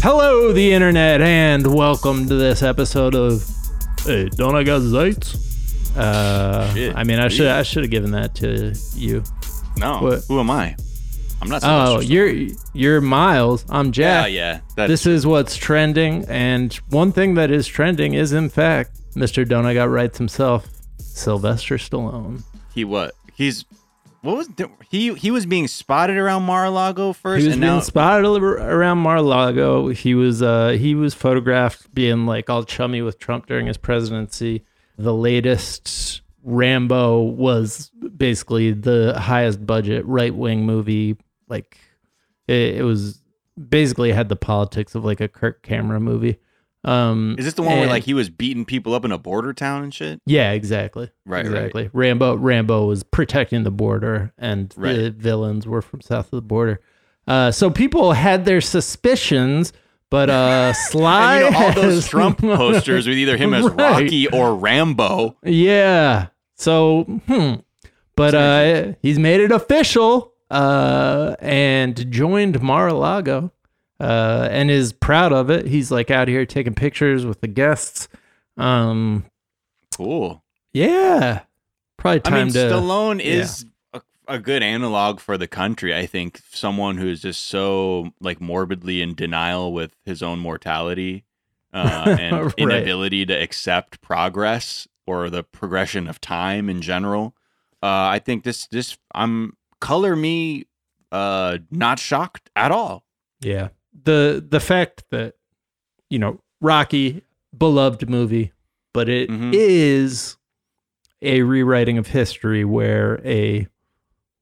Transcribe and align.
Hello, 0.00 0.52
the 0.52 0.72
internet, 0.72 1.20
and 1.20 1.66
welcome 1.74 2.28
to 2.28 2.34
this 2.36 2.62
episode 2.62 3.14
of 3.14 3.44
Hey, 4.04 4.28
don't 4.28 4.54
I 4.54 4.62
got 4.62 4.82
Zeits? 4.82 5.36
Uh, 5.96 6.72
Shit, 6.72 6.94
I 6.94 7.02
mean, 7.04 7.18
I 7.18 7.28
should. 7.28 7.48
I 7.48 7.62
should 7.64 7.82
have 7.82 7.90
given 7.90 8.12
that 8.12 8.34
to 8.36 8.74
you. 8.94 9.24
No, 9.76 10.00
What? 10.00 10.24
who 10.28 10.38
am 10.38 10.50
I? 10.50 10.76
I'm 11.42 11.48
not. 11.48 11.62
Oh, 11.64 11.98
Sylvester 12.00 12.12
you're 12.12 12.48
you're 12.74 13.00
Miles. 13.00 13.64
I'm 13.68 13.88
Stallone. 13.88 13.92
Jack. 13.92 14.26
yeah, 14.26 14.26
yeah. 14.52 14.60
That's 14.76 14.88
This 14.88 15.06
is 15.06 15.26
what's 15.26 15.56
trending, 15.56 16.24
and 16.28 16.72
one 16.90 17.10
thing 17.12 17.34
that 17.34 17.50
is 17.50 17.66
trending 17.66 18.14
is, 18.14 18.32
in 18.32 18.48
fact, 18.48 18.98
Mr. 19.14 19.46
Don't 19.48 19.66
I 19.66 19.74
Got 19.74 19.90
Rights 19.90 20.18
himself, 20.18 20.68
Sylvester 20.98 21.76
Stallone. 21.76 22.42
he. 22.72 22.84
What 22.84 23.14
he's 23.34 23.64
what 24.22 24.36
was 24.36 24.48
the- 24.48 24.70
he? 24.90 25.14
He 25.14 25.30
was 25.30 25.46
being 25.46 25.68
spotted 25.68 26.16
around 26.16 26.42
Mar-a-Lago 26.44 27.12
first, 27.12 27.40
He 27.42 27.46
was 27.46 27.54
and 27.54 27.60
being 27.62 27.74
now 27.74 27.80
spotted 27.80 28.26
around 28.26 28.98
Mar-a-Lago. 28.98 29.88
He 29.88 30.14
was 30.14 30.42
uh, 30.42 30.70
he 30.70 30.94
was 30.94 31.14
photographed 31.14 31.92
being 31.94 32.26
like 32.26 32.50
all 32.50 32.64
chummy 32.64 33.02
with 33.02 33.18
Trump 33.18 33.46
during 33.46 33.66
his 33.66 33.76
presidency. 33.76 34.64
The 34.96 35.14
latest 35.14 36.22
Rambo 36.42 37.22
was 37.22 37.90
basically 38.16 38.72
the 38.72 39.18
highest 39.18 39.64
budget 39.66 40.04
right 40.06 40.34
wing 40.34 40.64
movie. 40.66 41.16
Like 41.48 41.78
it, 42.46 42.76
it 42.76 42.82
was 42.84 43.22
basically 43.68 44.12
had 44.12 44.28
the 44.28 44.36
politics 44.36 44.94
of 44.94 45.04
like 45.04 45.20
a 45.20 45.28
Kirk 45.28 45.62
Cameron 45.62 46.02
movie. 46.02 46.38
Um, 46.84 47.34
is 47.38 47.44
this 47.44 47.54
the 47.54 47.62
one 47.62 47.78
where 47.78 47.88
like 47.88 48.04
he 48.04 48.14
was 48.14 48.30
beating 48.30 48.64
people 48.64 48.94
up 48.94 49.04
in 49.04 49.10
a 49.12 49.18
border 49.18 49.52
town 49.52 49.82
and 49.82 49.92
shit? 49.92 50.20
yeah, 50.26 50.52
exactly. 50.52 51.10
Right, 51.26 51.44
right. 51.44 51.46
exactly. 51.46 51.90
Rambo 51.92 52.36
Rambo 52.36 52.86
was 52.86 53.02
protecting 53.02 53.64
the 53.64 53.70
border, 53.70 54.32
and 54.38 54.70
the 54.70 55.14
villains 55.16 55.66
were 55.66 55.82
from 55.82 56.00
south 56.00 56.26
of 56.26 56.30
the 56.36 56.42
border. 56.42 56.80
Uh, 57.26 57.50
so 57.50 57.68
people 57.68 58.12
had 58.12 58.44
their 58.44 58.60
suspicions, 58.60 59.72
but 60.08 60.30
uh, 60.30 60.72
Sly 60.72 61.42
And, 61.42 61.44
you 61.44 61.50
know, 61.60 61.66
all 61.66 61.72
those 61.74 61.94
has- 61.94 62.08
Trump 62.08 62.38
posters 62.40 63.06
with 63.06 63.16
either 63.18 63.36
him 63.36 63.52
as 63.52 63.64
Right. 63.64 63.76
Rocky 64.02 64.28
or 64.28 64.54
Rambo. 64.54 65.36
Yeah. 65.42 66.28
So, 66.54 67.02
hmm. 67.26 67.54
But 68.16 68.34
uh, 68.34 68.92
he's 69.02 69.18
made 69.18 69.40
it 69.40 69.52
official 69.52 70.32
uh, 70.50 71.36
and 71.40 72.10
joined 72.10 72.60
Mar-a-Lago 72.62 73.52
uh, 74.00 74.48
and 74.50 74.70
is 74.70 74.92
proud 74.92 75.32
of 75.32 75.50
it. 75.50 75.66
He's 75.66 75.90
like 75.90 76.10
out 76.10 76.28
here 76.28 76.46
taking 76.46 76.74
pictures 76.74 77.24
with 77.26 77.40
the 77.40 77.48
guests. 77.48 78.08
Um, 78.56 79.24
Cool. 79.96 80.42
yeah. 80.72 81.42
Probably 81.96 82.20
time 82.20 82.34
I 82.34 82.44
mean, 82.44 82.52
to. 82.52 82.58
Stallone 82.58 83.20
is 83.20 83.66
a, 83.92 84.00
a 84.28 84.38
good 84.38 84.62
analog 84.62 85.18
for 85.18 85.36
the 85.36 85.48
country. 85.48 85.92
I 85.94 86.06
think 86.06 86.40
someone 86.52 86.96
who 86.98 87.08
is 87.08 87.22
just 87.22 87.44
so 87.46 88.10
like 88.20 88.40
morbidly 88.40 89.02
in 89.02 89.14
denial 89.14 89.72
with 89.72 89.96
his 90.04 90.22
own 90.22 90.38
mortality 90.38 91.24
uh, 91.72 92.16
and 92.20 92.36
Right. 92.44 92.54
inability 92.56 93.26
to 93.26 93.32
accept 93.34 94.00
progress 94.00 94.86
or 95.06 95.28
the 95.28 95.42
progression 95.42 96.06
of 96.06 96.20
time 96.20 96.68
in 96.68 96.80
general. 96.82 97.34
Uh, 97.82 98.06
I 98.14 98.20
think 98.20 98.44
this 98.44 98.68
this 98.68 98.96
I'm 99.12 99.56
color 99.80 100.14
me 100.14 100.66
uh, 101.10 101.58
not 101.72 101.98
shocked 101.98 102.48
at 102.54 102.70
all. 102.70 103.04
Yeah. 103.40 103.68
The 104.04 104.44
the 104.46 104.60
fact 104.60 105.04
that 105.10 105.34
you 106.10 106.18
know, 106.18 106.40
Rocky 106.60 107.22
beloved 107.56 108.08
movie, 108.08 108.52
but 108.92 109.08
it 109.08 109.28
is 109.54 110.36
Mhm. 110.36 110.36
a 111.22 111.42
rewriting 111.42 111.98
of 111.98 112.08
history 112.08 112.64
where 112.64 113.20
a 113.26 113.66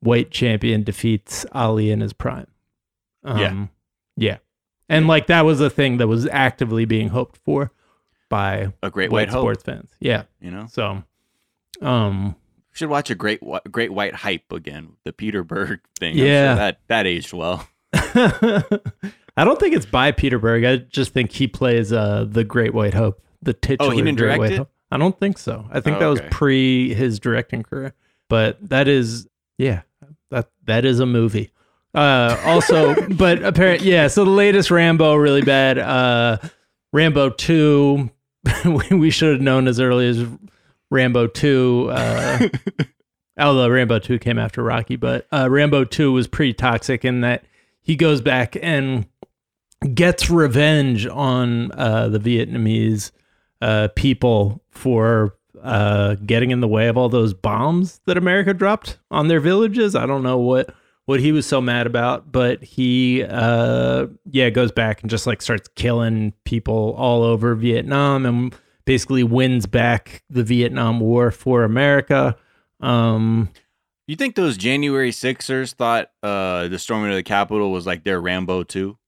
white 0.01 0.31
champion 0.31 0.83
defeats 0.83 1.45
Ali 1.53 1.91
in 1.91 2.01
his 2.01 2.13
prime. 2.13 2.47
Yeah. 3.25 3.67
Yeah. 4.17 4.39
And 4.89 5.09
like 5.09 5.27
that 5.27 5.45
was 5.45 5.61
a 5.61 5.69
thing 5.70 5.97
that 5.97 6.07
was 6.07 6.27
actively 6.29 6.85
being 6.85 7.09
hoped 7.09 7.39
for 7.39 7.73
by 8.29 8.73
A 8.83 8.91
great 8.91 9.11
white 9.11 9.27
white 9.27 9.29
hope, 9.31 9.43
sports 9.43 9.63
fans. 9.65 9.91
Yeah. 10.01 10.25
you 10.41 10.51
know. 10.51 10.67
So 10.70 11.03
um 11.83 12.37
Should 12.73 12.89
watch 12.91 13.11
a 13.11 13.15
great 13.17 13.41
great 13.70 13.92
white 13.92 14.14
hype 14.14 14.53
again. 14.53 14.91
The 15.05 15.13
Peter 15.13 15.42
Berg 15.42 15.80
thing. 15.98 16.13
I'm 16.13 16.19
sure 16.19 16.27
Yeah. 16.27 16.55
that 16.55 16.80
that 16.89 17.07
aged 17.07 17.33
well. 17.33 17.67
I 19.36 19.45
don't 19.45 19.58
think 19.61 19.74
it's 19.74 19.86
by 19.86 20.13
Peter 20.13 20.39
Berg. 20.39 20.64
I 20.64 20.77
just 20.77 21.13
think 21.13 21.33
he 21.33 21.47
plays 21.47 21.92
uh, 21.92 22.27
the 22.29 22.45
Great 22.45 22.73
White 22.73 22.95
Hope, 22.95 23.23
the 23.42 23.52
titular 23.52 23.92
Oh, 23.92 23.95
he 23.97 24.02
didn't 24.02 24.19
Great 24.19 24.27
direct 24.27 24.39
White 24.41 24.52
it? 24.52 24.58
Hope. 24.58 24.70
I 24.91 24.97
don't 24.97 25.19
think 25.19 25.39
so. 25.39 25.67
I 25.70 25.80
think 25.80 25.97
Oh, 25.97 26.01
that 26.01 26.07
was 26.07 26.20
okay. 26.20 26.29
pre 26.30 26.95
his 26.95 27.19
directing 27.19 27.63
career. 27.63 27.92
But 28.29 28.58
that 28.69 28.89
is, 28.89 29.29
yeah, 29.58 29.83
that 30.30 30.48
that 30.64 30.85
is 30.85 31.01
a 31.01 31.07
movie. 31.07 31.51
Uh, 31.95 32.41
also, 32.45 32.95
but 33.11 33.42
apparently, 33.42 33.91
yeah. 33.91 34.08
So 34.08 34.24
the 34.24 34.30
latest 34.30 34.70
Rambo 34.70 35.14
really 35.14 35.42
bad. 35.42 35.79
Uh, 35.79 36.39
Rambo 36.92 37.30
two, 37.30 38.11
we, 38.91 39.11
should 39.11 39.33
have 39.33 39.42
known 39.42 39.68
as 39.68 39.80
early 39.80 40.08
as 40.08 40.24
Rambo 40.91 41.27
two. 41.27 41.89
Uh, 41.92 42.48
although 43.39 43.68
Rambo 43.68 43.98
2 43.98 44.18
came 44.18 44.39
after 44.39 44.63
Rocky, 44.63 44.97
but 44.97 45.27
uh, 45.33 45.48
Rambo 45.51 45.85
2 45.85 46.13
was 46.13 46.27
pretty 46.27 46.55
toxic 46.55 47.05
in 47.05 47.20
that 47.20 47.45
he 47.83 47.97
goes 47.97 48.20
back 48.20 48.57
and 48.63 49.07
gets 49.95 50.31
revenge 50.31 51.07
on 51.07 51.73
uh, 51.73 52.09
the 52.09 52.19
Vietnamese 52.19 53.11
uh, 53.61 53.89
people 53.97 54.63
for 54.70 55.37
uh, 55.63 56.14
getting 56.27 56.51
in 56.51 56.61
the 56.61 56.69
way 56.69 56.89
of 56.89 56.97
all 56.97 57.09
those 57.09 57.35
bombs 57.35 58.01
that 58.07 58.17
America 58.17 58.55
dropped 58.55 58.98
on 59.11 59.29
their 59.29 59.41
villages. 59.41 59.95
I 59.95 60.07
don't 60.07 60.23
know 60.23 60.39
what 60.39 60.75
what 61.07 61.20
he 61.20 61.31
was 61.31 61.47
so 61.47 61.61
mad 61.61 61.86
about, 61.86 62.33
but 62.33 62.63
he 62.65 63.23
uh, 63.23 64.07
yeah 64.31 64.51
goes 64.51 64.73
back 64.73 65.03
and 65.03 65.11
just 65.11 65.27
like 65.27 65.41
starts 65.41 65.69
killing 65.77 66.33
people 66.45 66.95
all 66.98 67.23
over 67.23 67.55
Vietnam 67.55 68.27
and 68.27 68.55
basically 68.85 69.23
wins 69.23 69.67
back 69.67 70.23
the 70.31 70.42
Vietnam 70.45 71.01
War 71.01 71.31
for 71.31 71.65
America. 71.65 72.36
Um, 72.81 73.51
You 74.07 74.17
think 74.17 74.35
those 74.36 74.57
January 74.57 75.11
Sixers 75.13 75.73
thought 75.73 76.11
uh, 76.23 76.69
the 76.69 76.79
storming 76.79 77.11
of 77.11 77.17
the 77.17 77.23
Capitol 77.23 77.73
was 77.73 77.86
like 77.86 78.05
their 78.05 78.20
Rambo 78.20 78.63
too? 78.65 78.98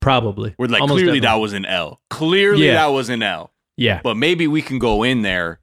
Probably. 0.00 0.54
We're 0.58 0.66
like 0.66 0.80
Almost 0.82 1.02
clearly 1.02 1.20
that 1.20 1.34
was 1.34 1.52
an 1.52 1.64
L. 1.64 2.00
Clearly 2.10 2.66
Yeah. 2.66 2.74
that 2.74 2.86
was 2.92 3.08
an 3.08 3.22
L. 3.22 3.52
yeah. 3.76 4.00
But 4.02 4.16
maybe 4.16 4.46
we 4.46 4.62
can 4.62 4.78
go 4.78 5.02
in 5.02 5.22
there, 5.22 5.60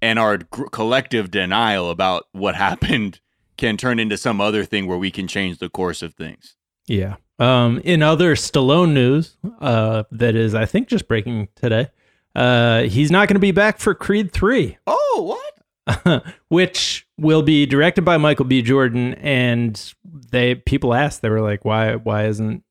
and 0.00 0.18
our 0.18 0.38
gr- 0.38 0.66
collective 0.66 1.30
denial 1.30 1.90
about 1.90 2.26
what 2.32 2.54
happened 2.66 3.20
can 3.56 3.76
turn 3.76 3.98
into 3.98 4.16
some 4.16 4.40
other 4.40 4.64
thing 4.64 4.86
where 4.86 4.98
we 4.98 5.10
can 5.10 5.28
change 5.28 5.58
the 5.58 5.68
course 5.68 6.02
of 6.02 6.14
things. 6.14 6.56
Yeah. 6.86 7.16
Um, 7.38 7.80
in 7.84 8.02
other 8.02 8.34
Stallone 8.34 8.92
news, 8.92 9.36
uh, 9.60 10.04
that 10.10 10.34
is, 10.34 10.54
I 10.54 10.64
think, 10.66 10.88
just 10.88 11.06
breaking 11.08 11.48
today, 11.56 11.88
uh, 12.34 12.82
he's 12.82 13.10
not 13.10 13.28
going 13.28 13.34
to 13.36 13.40
be 13.40 13.50
back 13.52 13.78
for 13.78 13.94
Creed 13.94 14.32
3, 14.32 14.78
Oh, 14.86 15.38
what? 15.86 16.24
which 16.48 17.06
will 17.18 17.42
be 17.42 17.66
directed 17.66 18.02
by 18.02 18.16
Michael 18.16 18.44
B. 18.44 18.62
Jordan. 18.62 19.14
And 19.14 19.92
they 20.30 20.54
people 20.54 20.94
asked, 20.94 21.22
they 21.22 21.30
were 21.30 21.40
like, 21.40 21.64
why, 21.64 21.96
why 21.96 22.26
isn't 22.26 22.62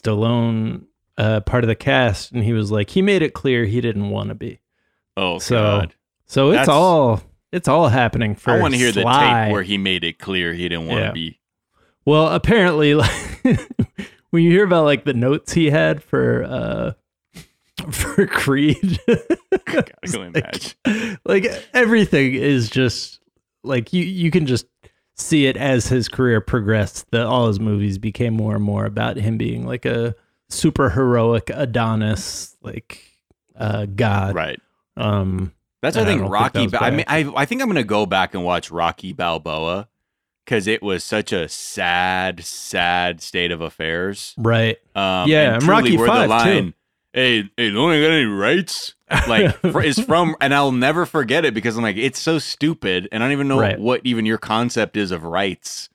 Stallone 0.00 0.84
uh, 1.18 1.40
part 1.40 1.64
of 1.64 1.68
the 1.68 1.74
cast? 1.74 2.32
And 2.32 2.42
he 2.44 2.52
was 2.52 2.70
like, 2.70 2.90
he 2.90 3.02
made 3.02 3.22
it 3.22 3.34
clear 3.34 3.64
he 3.64 3.80
didn't 3.80 4.10
want 4.10 4.28
to 4.30 4.34
be. 4.34 4.60
Oh 5.16 5.38
So, 5.38 5.56
God! 5.56 5.94
So 6.26 6.50
it's 6.50 6.54
That's- 6.60 6.68
all 6.68 7.22
it's 7.52 7.68
all 7.68 7.88
happening 7.88 8.34
for 8.34 8.50
I 8.52 8.60
want 8.60 8.74
to 8.74 8.78
hear 8.78 8.90
the 8.90 9.02
tape 9.04 9.52
where 9.52 9.62
he 9.62 9.78
made 9.78 10.02
it 10.02 10.18
clear 10.18 10.52
he 10.54 10.68
didn't 10.68 10.86
want 10.86 11.00
to 11.00 11.04
Yeah. 11.06 11.12
be. 11.12 11.38
Well, 12.04 12.28
apparently, 12.28 12.94
like, 12.94 13.12
when 14.30 14.42
you 14.42 14.50
hear 14.50 14.64
about 14.64 14.84
like 14.84 15.04
the 15.04 15.14
notes 15.14 15.52
he 15.52 15.70
had 15.70 16.02
for 16.02 16.42
uh 16.44 16.92
for 17.92 18.26
Creed, 18.26 18.98
God, 19.66 19.90
I 20.02 20.06
can 20.06 20.22
imagine. 20.34 21.18
like 21.24 21.46
everything 21.72 22.34
is 22.34 22.70
just 22.70 23.20
like 23.62 23.92
you 23.92 24.02
you 24.04 24.30
can 24.30 24.46
just 24.46 24.66
see 25.16 25.46
it 25.46 25.56
as 25.56 25.88
his 25.88 26.08
career 26.08 26.40
progressed 26.40 27.10
that 27.10 27.26
all 27.26 27.46
his 27.48 27.60
movies 27.60 27.98
became 27.98 28.34
more 28.34 28.54
and 28.56 28.64
more 28.64 28.84
about 28.84 29.16
him 29.16 29.38
being 29.38 29.66
like 29.66 29.84
a 29.84 30.14
super 30.48 30.90
heroic 30.90 31.50
Adonis 31.52 32.56
like 32.62 33.00
uh 33.56 33.86
god. 33.86 34.34
Right. 34.34 34.60
Um 34.96 35.52
That's 35.82 35.96
And 35.96 36.06
I 36.06 36.08
think 36.08 36.20
don't 36.22 36.30
think 36.30 36.32
Rocky. 36.32 36.66
Ba- 36.66 36.82
I 36.82 36.90
mean, 36.90 37.04
I 37.08 37.32
I 37.42 37.44
think 37.44 37.62
I'm 37.62 37.68
gonna 37.68 37.84
go 37.84 38.06
back 38.06 38.34
and 38.34 38.44
watch 38.44 38.70
Rocky 38.70 39.12
Balboa 39.12 39.88
because 40.44 40.66
it 40.66 40.82
was 40.82 41.02
such 41.02 41.32
a 41.32 41.48
sad, 41.48 42.44
sad 42.44 43.20
state 43.22 43.50
of 43.50 43.60
affairs. 43.60 44.34
right. 44.36 44.76
Um, 44.94 45.28
Yeah, 45.28 45.54
and 45.54 45.62
truly 45.62 45.96
Rocky 45.96 46.42
V, 46.44 46.60
too. 46.60 46.72
Hey, 47.14 47.48
hey, 47.56 47.70
don't 47.70 47.90
I 47.92 48.00
got 48.00 48.10
any 48.10 48.24
rights? 48.24 48.94
Like 49.28 49.56
is 49.64 50.00
from, 50.00 50.34
and 50.40 50.52
I'll 50.52 50.72
never 50.72 51.06
forget 51.06 51.44
it 51.44 51.54
because 51.54 51.76
I'm 51.76 51.82
like, 51.84 51.96
it's 51.96 52.18
so 52.18 52.38
stupid, 52.40 53.08
and 53.12 53.22
I 53.22 53.26
don't 53.26 53.32
even 53.32 53.46
know 53.48 53.60
Right. 53.60 53.78
what 53.78 54.00
even 54.04 54.26
your 54.26 54.38
concept 54.38 54.96
is 54.96 55.12
of 55.12 55.22
rights. 55.22 55.88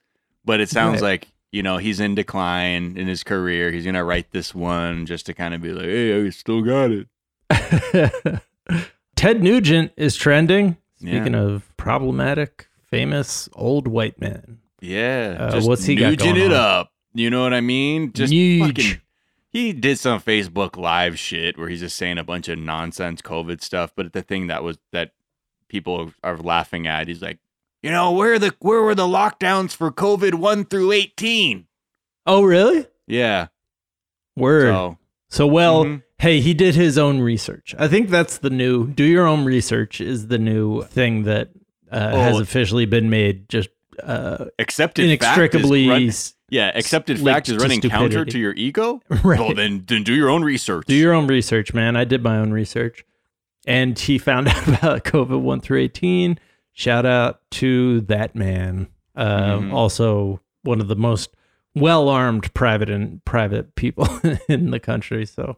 But 0.46 0.60
it 0.60 0.70
sounds 0.70 1.02
Right. 1.02 1.08
like 1.22 1.28
you 1.52 1.62
know 1.62 1.76
he's 1.76 2.00
in 2.00 2.14
decline 2.14 2.96
in 2.96 3.06
his 3.06 3.22
career. 3.22 3.70
He's 3.70 3.84
gonna 3.84 4.02
write 4.04 4.30
this 4.30 4.54
one 4.54 5.04
just 5.04 5.26
to 5.26 5.34
kind 5.34 5.52
of 5.52 5.60
be 5.60 5.72
like, 5.72 5.84
hey, 5.84 6.24
I 6.26 6.30
still 6.30 6.62
got 6.62 6.90
it. 6.90 7.06
Ted 9.16 9.42
Nugent 9.42 9.92
is 9.96 10.16
trending. 10.16 10.76
Yeah. 11.00 11.16
Speaking 11.16 11.34
of 11.34 11.70
problematic, 11.76 12.68
famous 12.90 13.48
old 13.54 13.86
white 13.88 14.18
men. 14.20 14.58
Yeah, 14.80 15.36
Uh, 15.38 15.50
just 15.50 15.68
what's 15.68 15.84
he 15.84 15.94
got 15.96 16.14
nuging 16.14 16.18
going 16.18 16.36
it 16.36 16.52
on? 16.52 16.52
up. 16.52 16.92
You 17.12 17.28
know 17.28 17.42
what 17.42 17.52
I 17.52 17.60
mean? 17.60 18.12
Just 18.14 18.32
Nuge. 18.32 18.60
fucking 18.68 19.00
he 19.50 19.72
did 19.72 19.98
some 19.98 20.20
Facebook 20.20 20.76
live 20.76 21.18
shit 21.18 21.58
where 21.58 21.68
he's 21.68 21.80
just 21.80 21.96
saying 21.96 22.18
a 22.18 22.24
bunch 22.24 22.48
of 22.48 22.58
nonsense 22.58 23.20
COVID 23.22 23.62
stuff. 23.62 23.92
But 23.96 24.12
the 24.12 24.22
thing 24.22 24.46
that 24.46 24.62
was 24.62 24.78
that 24.92 25.12
people 25.68 26.12
are 26.22 26.36
laughing 26.38 26.86
at, 26.86 27.08
he's 27.08 27.20
like, 27.22 27.38
you 27.82 27.90
know, 27.90 28.12
where 28.12 28.38
the 28.38 28.54
where 28.60 28.82
were 28.82 28.94
the 28.94 29.06
lockdowns 29.06 29.74
for 29.74 29.90
COVID 29.90 30.34
one 30.34 30.64
through 30.64 30.92
eighteen? 30.92 31.66
Oh, 32.26 32.42
really? 32.42 32.86
Yeah. 33.06 33.48
Word. 34.36 34.66
So, 34.72 34.98
so 35.28 35.46
well, 35.46 35.84
Mhm. 35.84 36.02
hey, 36.18 36.40
he 36.40 36.54
did 36.54 36.74
his 36.74 36.96
own 36.98 37.20
research. 37.20 37.74
I 37.78 37.88
think 37.88 38.08
that's 38.10 38.38
the 38.38 38.50
new 38.50 38.86
do 38.88 39.04
your 39.04 39.26
own 39.26 39.44
research 39.44 40.00
is 40.00 40.28
the 40.28 40.38
new 40.38 40.82
thing 40.84 41.24
that 41.24 41.50
uh, 41.90 42.10
has 42.16 42.36
Oh. 42.36 42.40
officially 42.42 42.86
been 42.86 43.10
made. 43.10 43.48
Just 43.48 43.68
uh, 44.04 44.44
accepted 44.58 45.04
inextricably, 45.06 45.88
run- 45.88 46.10
yeah, 46.48 46.70
accepted 46.74 47.20
fact 47.20 47.48
is 47.48 47.56
to 47.56 47.62
running 47.62 47.80
counter 47.80 48.24
to 48.24 48.38
your 48.38 48.52
ego. 48.54 49.00
right. 49.24 49.38
Well, 49.38 49.54
then 49.54 49.84
then 49.86 50.02
do 50.04 50.14
your 50.14 50.28
own 50.28 50.42
research. 50.42 50.86
Do 50.86 50.94
your 50.94 51.12
own 51.12 51.26
research, 51.26 51.72
man. 51.74 51.96
I 51.96 52.04
did 52.04 52.22
my 52.22 52.38
own 52.38 52.50
research. 52.52 53.04
And 53.66 53.98
he 53.98 54.18
found 54.18 54.48
out 54.48 54.66
about 54.68 55.04
COVID 55.04 55.40
1 55.40 55.60
through 55.60 55.80
18. 55.80 56.38
Shout 56.72 57.04
out 57.06 57.40
to 57.52 58.00
that 58.02 58.34
man. 58.34 58.88
Uh, 59.14 59.58
Mhm. 59.58 59.72
Also, 59.72 60.40
one 60.62 60.80
of 60.80 60.88
the 60.88 60.96
most 60.96 61.30
well 61.74 62.08
armed 62.08 62.52
private 62.54 62.88
and 62.90 63.24
private 63.24 63.74
people 63.74 64.08
in 64.48 64.70
the 64.70 64.80
country. 64.80 65.26
So, 65.26 65.56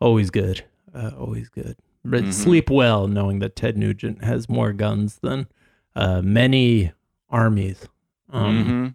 always 0.00 0.30
good. 0.30 0.64
Uh, 0.94 1.10
always 1.18 1.48
good. 1.48 1.76
But 2.04 2.24
Mhm. 2.24 2.32
sleep 2.32 2.70
well 2.70 3.06
knowing 3.08 3.40
that 3.40 3.56
Ted 3.56 3.76
Nugent 3.76 4.24
has 4.24 4.48
more 4.48 4.72
guns 4.72 5.18
than 5.22 5.48
uh, 5.96 6.22
many 6.22 6.92
armies. 7.30 7.86
Um, 8.32 8.64
Mhm. 8.64 8.94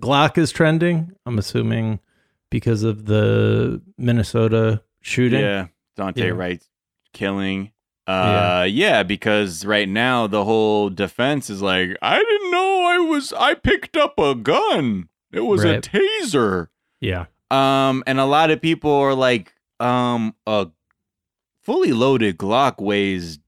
Glock 0.00 0.38
is 0.38 0.50
trending. 0.50 1.12
I'm 1.26 1.38
assuming 1.38 2.00
because 2.50 2.82
of 2.82 3.06
the 3.06 3.82
Minnesota 3.98 4.82
shooting. 5.00 5.40
Yeah, 5.40 5.66
Daunte 5.98 6.16
Yeah. 6.18 6.28
Wright 6.30 6.62
killing. 7.12 7.72
Uh, 8.06 8.66
yeah. 8.68 9.02
because 9.04 9.64
right 9.64 9.88
now 9.88 10.26
the 10.26 10.44
whole 10.44 10.90
defense 10.90 11.48
is 11.50 11.62
like, 11.62 11.96
I 12.02 12.18
didn't 12.18 12.50
know 12.50 12.84
I 12.86 12.98
was. 12.98 13.32
I 13.34 13.54
picked 13.54 13.96
up 13.96 14.18
a 14.18 14.34
gun. 14.34 15.08
It 15.32 15.40
was 15.40 15.62
a 15.64 15.80
taser. 15.80 16.68
Yeah. 17.00 17.26
Um, 17.52 18.02
and 18.06 18.18
a 18.18 18.24
lot 18.24 18.50
of 18.50 18.60
people 18.60 18.90
are 18.90 19.14
like, 19.14 19.54
um, 19.78 20.34
a 20.46 20.68
fully 21.62 21.92
loaded 21.92 22.36
Glock 22.38 22.80
weighs 22.82 23.38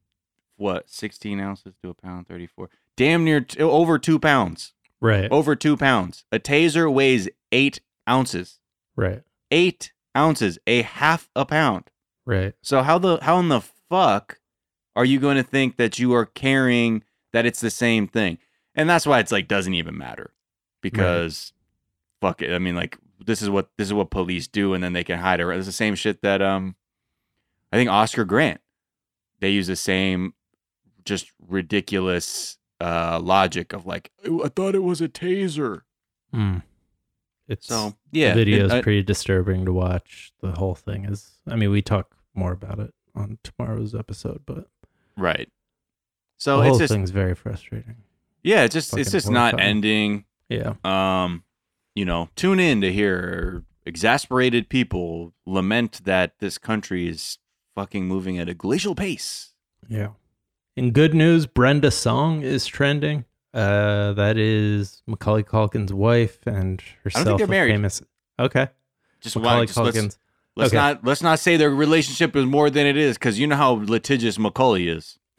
what, 0.57 0.89
sixteen 0.89 1.41
ounces 1.41 1.75
to 1.83 1.89
a 1.91 1.95
pound, 1.95 2.29
thirty-four, 2.29 2.69
damn 2.97 3.25
near 3.25 3.41
t- 3.41 3.61
over 3.63 3.99
two 3.99 4.19
pounds, 4.19 4.75
Right. 5.01 5.31
over 5.31 5.55
two 5.57 5.77
pounds. 5.77 6.25
A 6.33 6.39
taser 6.39 6.93
weighs 6.93 7.29
eight 7.51 7.81
ounces, 8.09 8.59
Right. 8.97 9.23
eight 9.51 9.93
ounces, 10.17 10.59
a 10.67 10.83
half 10.83 11.29
a 11.35 11.45
pound. 11.45 11.91
Right. 12.27 12.55
So 12.63 12.83
how 12.83 12.99
the 12.99 13.19
how 13.23 13.39
in 13.39 13.49
the 13.49 13.61
fuck 13.61 14.39
are 14.95 15.05
you 15.05 15.19
going 15.19 15.37
to 15.37 15.43
think 15.43 15.77
that 15.77 15.99
you 15.99 16.13
are 16.15 16.27
carrying 16.27 17.03
that 17.33 17.47
it's 17.47 17.61
the 17.61 17.71
same 17.71 18.07
thing? 18.07 18.39
And 18.75 18.89
that's 18.89 19.07
why 19.07 19.19
it's 19.19 19.33
like 19.33 19.49
doesn't 19.49 19.75
even 19.75 19.97
matter 19.99 20.33
because 20.81 21.53
fuck 22.21 22.43
it. 22.43 22.53
I 22.55 22.59
mean, 22.59 22.75
like 22.77 22.97
this 23.25 23.43
is 23.43 23.49
what 23.51 23.71
this 23.79 23.89
is 23.89 23.95
what 23.95 24.11
police 24.11 24.47
do, 24.49 24.75
and 24.75 24.83
then 24.85 24.93
they 24.93 25.05
can 25.05 25.19
hide 25.19 25.41
it. 25.41 25.47
It's 25.49 25.67
the 25.67 25.73
same 25.73 25.95
shit 25.95 26.23
that 26.23 26.41
um, 26.43 26.77
I 27.73 27.77
think 27.77 27.91
Oscar 27.91 28.25
Grant. 28.25 28.61
They 29.41 29.51
use 29.51 29.67
the 29.67 29.77
same, 29.77 30.35
just 31.05 31.33
ridiculous 31.49 32.59
uh 32.83 33.21
logic 33.23 33.73
of 33.73 33.87
like 33.87 34.11
"Oh, 34.27 34.45
I 34.45 34.49
thought 34.49 34.75
it 34.75 34.83
was 34.83 35.01
a 35.01 35.09
taser. 35.09 35.83
Mm. 36.35 36.63
It's 37.49 37.67
So 37.67 37.95
yeah, 38.11 38.31
the 38.35 38.45
video 38.45 38.67
is 38.67 38.83
pretty 38.83 39.03
disturbing 39.03 39.65
to 39.67 39.73
watch. 39.73 40.33
The 40.41 40.53
whole 40.53 40.75
thing 40.75 41.05
is. 41.05 41.31
I 41.47 41.57
mean, 41.57 41.71
we 41.71 41.83
talk 41.83 42.17
more 42.35 42.53
about 42.53 42.79
it 42.79 42.95
on 43.15 43.39
tomorrow's 43.45 43.95
episode, 43.95 44.43
but 44.47 44.69
right. 45.17 45.49
So 46.39 46.57
the 46.59 46.63
whole 46.65 46.73
it's 46.73 46.79
just 46.81 46.93
thing's 46.93 47.11
very 47.11 47.35
frustrating. 47.35 47.97
yeah, 48.43 48.65
it's 48.65 48.73
just 48.75 48.91
fucking 48.91 49.01
it's 49.03 49.13
just 49.13 49.31
not 49.31 49.61
ending. 49.61 50.25
Yeah. 50.49 50.75
um 50.85 51.45
you 51.95 52.05
know 52.05 52.29
tune 52.37 52.59
in 52.61 52.81
to 52.81 52.93
hear 52.93 53.65
exasperated 53.87 54.69
people 54.69 55.33
lament 55.47 56.01
that 56.05 56.39
this 56.41 56.57
country 56.59 57.09
is 57.09 57.39
fucking 57.75 58.07
moving 58.07 58.39
at 58.39 58.49
a 58.49 58.55
glacial 58.55 58.95
pace 58.95 59.55
Yeah. 59.89 60.09
In 60.77 60.93
good 60.93 61.15
news, 61.15 61.47
Brenda 61.47 61.91
Song 61.91 62.43
is 62.43 62.67
trending. 62.67 63.25
Uh, 63.53 64.15
that 64.15 64.39
is 64.39 65.03
Macaulay 65.07 65.43
Culkin's 65.43 65.93
wife 65.93 66.39
and 66.47 66.83
herself. 67.05 67.27
I 67.27 67.29
don't 67.29 67.39
think 67.39 67.49
they're 67.49 67.55
married. 67.59 67.73
Famous. 67.73 68.03
Okay. 68.39 68.69
just, 69.21 69.37
Macaulay 69.37 69.57
want, 69.57 69.69
just 69.69 69.79
let's, 69.79 70.19
let's 70.57 70.73
okay. 70.73 70.77
not 70.77 71.05
let's 71.05 71.23
not 71.23 71.39
say 71.39 71.59
their 71.59 71.71
relationship 71.71 72.35
is 72.35 72.47
more 72.47 72.71
than 72.71 72.87
it 72.87 72.97
is 72.97 73.19
because 73.19 73.39
you 73.39 73.47
know 73.47 73.57
how 73.57 73.73
litigious 73.73 74.39
macaulay 74.39 74.87
is 74.87 75.19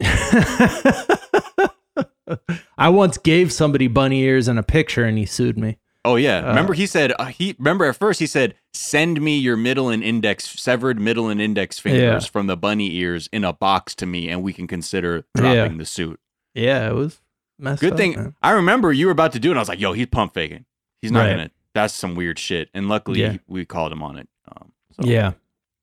I 2.78 2.88
once 2.88 3.18
gave 3.18 3.52
somebody 3.52 3.86
bunny 3.88 4.22
ears 4.22 4.48
and 4.48 4.58
a 4.58 4.62
picture, 4.62 5.04
and 5.04 5.18
he 5.18 5.26
sued 5.26 5.58
me. 5.58 5.78
Oh 6.04 6.16
yeah 6.16 6.38
Uh, 6.44 6.48
remember 6.48 6.74
he 6.74 6.86
said 6.86 7.12
uh, 7.18 7.26
he 7.26 7.54
remember 7.58 7.84
at 7.86 7.96
first 7.96 8.20
he 8.20 8.26
said 8.26 8.54
send 8.72 9.20
me 9.20 9.38
your 9.38 9.56
middle 9.56 9.88
and 9.88 10.02
index 10.02 10.44
severed 10.60 10.98
middle 11.00 11.28
and 11.28 11.40
index 11.40 11.78
fingers 11.78 12.24
Yeah. 12.24 12.30
from 12.30 12.46
the 12.46 12.56
bunny 12.56 12.94
ears 12.96 13.28
in 13.32 13.44
a 13.44 13.52
box 13.52 13.94
to 13.96 14.06
me 14.06 14.28
and 14.28 14.42
we 14.42 14.52
can 14.52 14.66
consider 14.66 15.24
Yeah. 15.36 15.40
dropping 15.54 15.78
the 15.78 15.86
suit 15.86 16.20
Yeah, 16.54 16.88
it 16.88 16.94
was 16.94 17.20
messed 17.58 17.80
Good 17.80 17.92
up, 17.92 17.98
thing 17.98 18.14
man. 18.16 18.34
I 18.42 18.50
remember 18.50 18.92
you 18.92 19.06
were 19.06 19.12
about 19.12 19.32
to 19.32 19.38
do 19.38 19.48
it. 19.48 19.52
And 19.52 19.58
I 19.58 19.62
was 19.62 19.68
like, 19.68 19.80
"Yo, 19.80 19.92
he's 19.92 20.06
pump 20.06 20.34
faking. 20.34 20.64
He's 21.00 21.12
not 21.12 21.20
Right. 21.20 21.30
gonna. 21.30 21.50
That's 21.74 21.94
some 21.94 22.14
weird 22.16 22.38
shit." 22.38 22.68
And 22.74 22.88
luckily, 22.88 23.20
Yeah. 23.20 23.36
we 23.46 23.64
called 23.64 23.92
him 23.92 24.02
on 24.02 24.18
it. 24.18 24.28
Um, 24.50 24.72
so. 24.92 25.08
Yeah, 25.08 25.32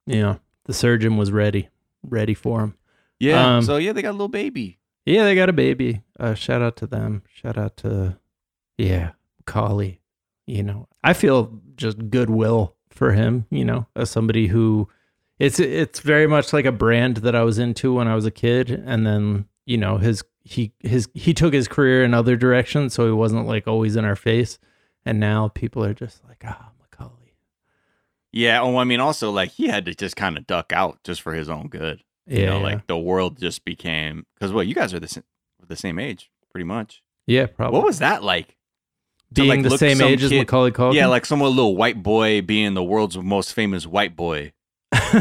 yeah. 0.05 0.37
The 0.65 0.73
surgeon 0.73 1.15
was 1.17 1.31
ready, 1.31 1.69
ready 2.03 2.33
for 2.33 2.61
him. 2.61 2.75
yeah. 3.19 3.57
Um, 3.57 3.63
so 3.63 3.77
yeah, 3.77 3.93
they 3.93 4.01
got 4.01 4.11
a 4.11 4.19
little 4.19 4.27
baby. 4.27 4.79
Yeah, 5.05 5.23
they 5.23 5.33
got 5.35 5.47
a 5.49 5.53
baby. 5.53 6.01
Uh, 6.19 6.33
shout 6.35 6.61
out 6.61 6.75
to 6.77 6.87
them. 6.87 7.23
Shout 7.33 7.57
out 7.57 7.77
to, 7.77 8.17
yeah, 8.77 9.11
Collie. 9.45 10.00
You 10.47 10.63
know, 10.63 10.87
I 11.03 11.13
feel 11.13 11.59
just 11.75 12.09
goodwill 12.09 12.75
for 12.89 13.13
him. 13.13 13.45
You 13.49 13.65
know, 13.65 13.87
as 13.95 14.09
somebody 14.09 14.47
who, 14.47 14.89
it's 15.39 15.59
it's 15.59 15.99
very 15.99 16.27
much 16.27 16.53
like 16.53 16.65
a 16.65 16.71
brand 16.71 17.17
that 17.17 17.35
I 17.35 17.43
was 17.43 17.59
into 17.59 17.93
when 17.93 18.07
I 18.07 18.15
was 18.15 18.25
a 18.25 18.31
kid, 18.31 18.69
and 18.69 19.05
then 19.05 19.45
you 19.65 19.77
know 19.77 19.97
his 19.97 20.23
he 20.43 20.73
his 20.79 21.09
he 21.13 21.33
took 21.33 21.53
his 21.53 21.67
career 21.67 22.03
in 22.03 22.13
other 22.13 22.35
directions, 22.35 22.93
so 22.93 23.05
he 23.05 23.11
wasn't 23.11 23.47
like 23.47 23.67
always 23.67 23.95
in 23.95 24.05
our 24.05 24.15
face, 24.15 24.59
and 25.05 25.19
now 25.19 25.47
people 25.49 25.83
are 25.83 25.93
just 25.93 26.23
like, 26.27 26.43
ah, 26.45 26.71
Macaulay. 26.79 27.33
Yeah. 28.31 28.61
Oh, 28.61 28.77
I 28.77 28.83
mean, 28.83 28.99
also 28.99 29.31
like 29.31 29.51
he 29.51 29.67
had 29.67 29.85
to 29.85 29.95
just 29.95 30.15
kind 30.15 30.37
of 30.37 30.47
duck 30.47 30.73
out 30.73 31.03
just 31.03 31.21
for 31.21 31.33
his 31.33 31.49
own 31.49 31.67
good. 31.67 32.03
Yeah, 32.27 32.39
you 32.39 32.45
know, 32.45 32.57
yeah. 32.57 32.63
like 32.63 32.87
the 32.87 32.97
world 32.97 33.39
just 33.39 33.65
became 33.65 34.25
because 34.35 34.51
well, 34.51 34.63
you 34.63 34.75
guys 34.75 34.93
are 34.93 34.99
the 34.99 35.23
the 35.67 35.75
same 35.75 35.99
age, 35.99 36.29
pretty 36.49 36.65
much. 36.65 37.01
yeah, 37.27 37.45
probably. 37.45 37.77
What 37.77 37.85
was 37.85 37.99
that 37.99 38.23
like? 38.23 38.57
Being 39.33 39.49
like, 39.49 39.63
the 39.63 39.77
same 39.77 40.01
age 40.01 40.23
as 40.23 40.29
kid- 40.29 40.39
Macaulay 40.39 40.71
Culkin? 40.71 40.93
Yeah, 40.95 41.07
like 41.07 41.25
some 41.25 41.41
little 41.41 41.75
white 41.75 42.01
boy 42.03 42.41
being 42.41 42.73
the 42.73 42.83
world's 42.83 43.17
most 43.17 43.53
famous 43.53 43.85
white 43.87 44.15
boy. 44.15 44.53
You 44.93 45.19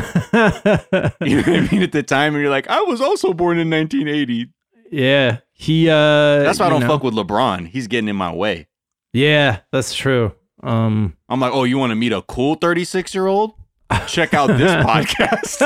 know 1.37 1.43
what 1.43 1.49
I 1.49 1.69
mean? 1.71 1.83
At 1.83 1.93
the 1.93 2.03
time, 2.03 2.35
and 2.35 2.43
you're 2.43 2.51
like, 2.51 2.69
I 2.69 2.81
was 2.83 3.01
also 3.01 3.33
born 3.35 3.59
in 3.59 3.69
1980. 3.71 4.51
yeah, 4.91 5.39
he. 5.53 5.89
uh 5.89 5.93
That's 6.43 6.59
why 6.61 6.67
I 6.67 6.69
don't 6.71 6.81
know. 6.81 6.89
fuck 6.89 7.03
with 7.03 7.15
LeBron. 7.15 7.67
He's 7.69 7.87
getting 7.89 8.09
in 8.09 8.17
my 8.17 8.33
way. 8.33 8.69
Yeah, 9.13 9.61
that's 9.73 9.95
true. 9.95 10.33
Um, 10.63 11.17
I'm 11.29 11.41
like, 11.41 11.53
oh, 11.53 11.65
you 11.65 11.79
want 11.79 11.91
to 11.91 11.97
meet 11.97 12.13
a 12.13 12.23
cool 12.23 12.55
36 12.55 13.15
year 13.15 13.27
old? 13.27 13.55
Check 14.07 14.35
out 14.35 14.47
this 14.49 14.71
podcast. 14.87 15.59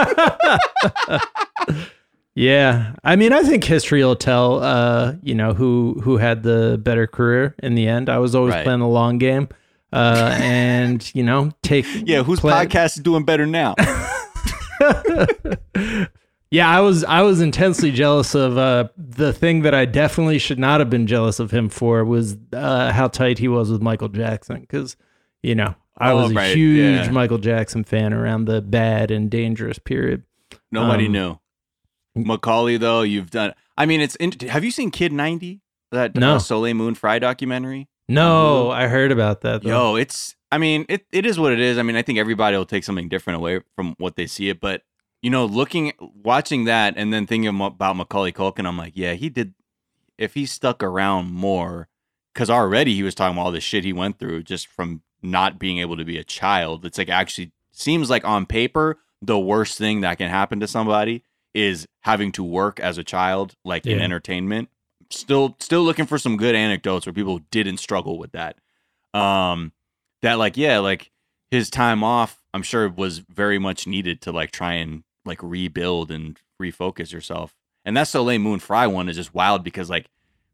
yeah, 2.35 2.95
I 3.05 3.17
mean, 3.17 3.33
I 3.33 3.43
think 3.43 3.65
history 3.65 4.03
will 4.05 4.17
tell. 4.17 4.63
Uh, 4.63 5.15
you 5.23 5.35
know 5.35 5.53
who 5.55 6.01
who 6.03 6.17
had 6.17 6.43
the 6.43 6.81
better 6.83 7.07
career 7.07 7.55
in 7.63 7.75
the 7.75 7.87
end. 7.87 8.09
I 8.09 8.19
was 8.19 8.35
always 8.35 8.55
Right. 8.55 8.65
playing 8.65 8.81
the 8.81 8.87
long 8.89 9.19
game, 9.19 9.49
uh, 9.93 10.37
and 10.41 11.11
you 11.15 11.23
know, 11.23 11.51
take 11.63 11.87
yeah, 12.07 12.23
whose 12.23 12.41
play- 12.41 12.53
podcast 12.53 12.97
is 12.97 13.03
doing 13.03 13.25
better 13.25 13.47
now? 13.47 13.75
Yeah, 16.51 16.69
I 16.69 16.83
was 16.83 17.03
I 17.03 17.23
was 17.23 17.41
intensely 17.41 17.91
jealous 17.91 18.33
of 18.37 18.57
uh, 18.57 18.87
the 18.97 19.33
thing 19.33 19.63
that 19.63 19.75
I 19.75 19.87
definitely 19.87 20.39
should 20.39 20.59
not 20.59 20.79
have 20.79 20.89
been 20.89 21.09
jealous 21.09 21.41
of 21.41 21.51
him 21.51 21.69
for 21.69 22.05
was 22.05 22.37
uh, 22.53 22.93
how 22.93 23.09
tight 23.09 23.39
he 23.39 23.49
was 23.49 23.73
with 23.73 23.83
Michael 23.83 24.07
Jackson 24.09 24.61
because 24.61 24.97
you 25.43 25.57
know 25.57 25.75
I 25.99 26.13
Oh, 26.13 26.17
was 26.23 26.31
a 26.31 26.35
right, 26.35 26.55
huge 26.57 27.07
yeah. 27.07 27.11
Michael 27.11 27.39
Jackson 27.39 27.83
fan 27.83 28.13
around 28.15 28.45
the 28.45 28.63
bad 28.63 29.11
and 29.11 29.29
dangerous 29.29 29.81
period. 29.81 30.23
Nobody 30.71 31.07
Um, 31.07 31.13
knew. 31.13 31.39
Macaulay, 32.15 32.77
though, 32.77 33.03
you've 33.03 33.31
done. 33.31 33.55
I 33.77 33.87
mean, 33.87 34.01
it's. 34.01 34.17
Have 34.49 34.65
you 34.65 34.71
seen 34.71 34.91
Kid 34.91 35.13
90? 35.13 35.61
That 35.93 36.15
No. 36.17 36.37
uh, 36.37 36.39
Soleil 36.39 36.75
Moon 36.75 36.95
Fry 36.95 37.19
documentary? 37.19 37.89
No, 38.09 38.67
Hulu. 38.69 38.75
I 38.75 38.89
heard 38.89 39.13
about 39.13 39.41
that. 39.43 39.63
Though. 39.63 39.69
Yo, 39.93 39.97
it's. 39.97 40.35
I 40.53 40.59
mean, 40.59 40.87
it, 40.89 41.07
it 41.11 41.27
is 41.27 41.39
what 41.39 41.53
it 41.53 41.59
is. 41.61 41.79
I 41.79 41.83
mean, 41.83 41.97
I 41.97 42.03
think 42.03 42.19
everybody 42.19 42.57
will 42.57 42.67
take 42.67 42.85
something 42.85 43.09
different 43.09 43.39
away 43.39 43.61
from 43.75 43.95
what 43.99 44.15
they 44.17 44.27
see 44.27 44.49
it, 44.49 44.61
but 44.61 44.83
you 45.21 45.31
know, 45.31 45.47
looking, 45.47 45.93
watching 46.23 46.65
that, 46.65 46.95
and 46.97 47.13
then 47.13 47.27
thinking 47.27 47.49
about 47.49 47.97
Macaulay 47.97 48.31
Culkin, 48.31 48.67
I'm 48.67 48.77
like, 48.77 48.93
yeah, 48.95 49.15
he 49.15 49.29
did. 49.31 49.55
If 50.19 50.35
he 50.35 50.47
stuck 50.47 50.83
around 50.83 51.33
more, 51.33 51.89
because 52.33 52.51
already 52.51 52.95
he 52.95 53.03
was 53.03 53.15
talking 53.15 53.37
about 53.37 53.47
all 53.47 53.53
the 53.53 53.61
shit 53.61 53.85
he 53.85 53.93
went 53.93 54.19
through 54.19 54.43
just 54.45 54.67
from 54.69 55.03
not 55.23 55.59
being 55.59 55.79
able 55.79 55.97
to 55.97 56.05
be 56.05 56.19
a 56.19 56.25
child. 56.25 56.85
It's 56.85 56.99
like 56.99 57.09
actually 57.09 57.53
seems 57.73 58.11
like 58.11 58.25
on 58.25 58.47
paper 58.47 58.99
the 59.23 59.39
worst 59.39 59.79
thing 59.79 60.03
that 60.03 60.19
can 60.19 60.29
happen 60.29 60.61
to 60.61 60.69
somebody 60.69 61.25
is 61.55 61.87
having 62.01 62.33
to 62.33 62.43
work 62.43 62.81
as 62.81 62.99
a 62.99 63.05
child, 63.05 63.55
like 63.65 63.87
in 63.87 64.01
entertainment. 64.01 64.69
Still, 65.11 65.57
still 65.61 65.83
looking 65.83 66.07
for 66.07 66.19
some 66.19 66.37
good 66.37 66.55
anecdotes 66.55 67.07
where 67.07 67.13
people 67.13 67.41
didn't 67.51 67.77
struggle 67.77 68.19
with 68.19 68.33
that. 68.33 68.57
Um, 69.13 69.73
that 70.23 70.35
like 70.35 70.57
yeah, 70.57 70.79
like 70.79 71.11
his 71.51 71.71
time 71.71 72.03
off, 72.03 72.43
I'm 72.53 72.63
sure 72.63 72.89
was 72.89 73.19
very 73.19 73.59
much 73.59 73.87
needed 73.87 74.21
to 74.23 74.33
like 74.33 74.51
try 74.51 74.75
and 74.75 75.05
like 75.25 75.41
rebuild 75.43 76.11
and 76.11 76.39
refocus 76.61 77.13
yourself. 77.13 77.55
And 77.85 77.97
that 77.97 78.09
Soleil 78.09 78.39
Moon 78.39 78.59
Fry 78.59 78.87
one 78.87 79.09
is 79.09 79.17
just 79.17 79.35
wild 79.35 79.63
because 79.63 79.89
like 79.89 80.07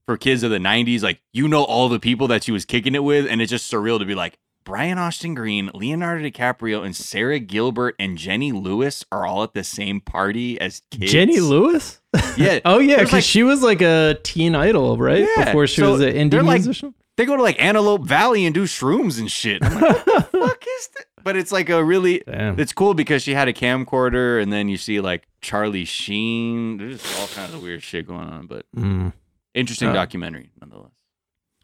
for 0.05 0.17
kids 0.17 0.43
of 0.43 0.51
the 0.51 0.59
90s, 0.59 1.03
like 1.03 1.23
you 1.33 1.49
know 1.49 1.65
all 1.65 1.89
the 1.89 2.01
people 2.01 2.29
that 2.29 2.45
she 2.45 2.53
was 2.53 2.65
kicking 2.65 2.95
it 2.95 3.05
with, 3.05 3.27
and 3.27 3.41
it's 3.41 3.51
just 3.51 3.73
surreal 3.73 3.99
to 3.99 4.05
be 4.05 4.15
like 4.15 4.39
Brian 4.65 4.99
Austin 4.99 5.35
Green, 5.35 5.71
Leonardo 5.75 6.23
DiCaprio, 6.25 6.85
and 6.85 6.95
Sarah 6.95 7.39
Gilbert 7.39 7.95
and 7.99 8.17
Jenny 8.19 8.53
Lewis 8.53 9.05
are 9.11 9.27
all 9.27 9.43
at 9.43 9.55
the 9.55 9.65
same 9.65 10.01
party 10.01 10.61
as 10.61 10.83
kids. 10.91 11.11
Jenny 11.13 11.41
Lewis? 11.41 12.01
Yeah. 12.37 12.61
Oh 12.65 12.79
yeah, 12.79 12.97
because 12.97 13.13
like- 13.15 13.25
she 13.25 13.43
was 13.43 13.63
like 13.63 13.81
a 13.83 14.19
teen 14.23 14.55
idol, 14.55 14.97
right? 14.97 15.27
Yeah, 15.37 15.47
Before 15.47 15.67
she 15.67 15.81
so 15.81 15.93
was 15.93 16.01
an 16.03 16.13
indie 16.15 16.45
like, 16.45 16.59
musician. 16.61 16.95
They 17.17 17.25
go 17.27 17.37
to 17.37 17.43
like 17.43 17.61
Antelope 17.63 18.07
Valley 18.07 18.47
and 18.47 18.55
do 18.55 18.65
shrooms 18.65 19.19
and 19.19 19.31
shit. 19.31 19.63
I'm 19.65 19.75
like, 19.81 20.07
what 20.07 20.33
the 20.33 20.39
fuck 20.41 20.65
is 20.67 20.89
that? 20.97 21.05
But 21.23 21.37
it's 21.37 21.53
like 21.53 21.69
a 21.69 21.85
really 21.85 22.23
Damn. 22.27 22.59
it's 22.59 22.73
cool 22.73 22.95
because 22.95 23.23
she 23.23 23.35
had 23.35 23.47
a 23.49 23.53
camcorder 23.53 24.41
and 24.43 24.51
then 24.53 24.69
you 24.69 24.79
see 24.79 25.01
like 25.01 25.27
Charlie 25.43 25.85
Sheen. 25.85 26.79
There's 26.79 27.05
all 27.21 27.27
kinds 27.29 27.53
of 27.53 27.63
weird 27.63 27.83
shit 27.83 28.07
going 28.07 28.29
on, 28.29 28.47
but 28.47 28.65
Mm. 28.75 29.13
interesting 29.55 29.89
Uh, 29.89 29.93
documentary 29.93 30.51
nonetheless. 30.61 30.93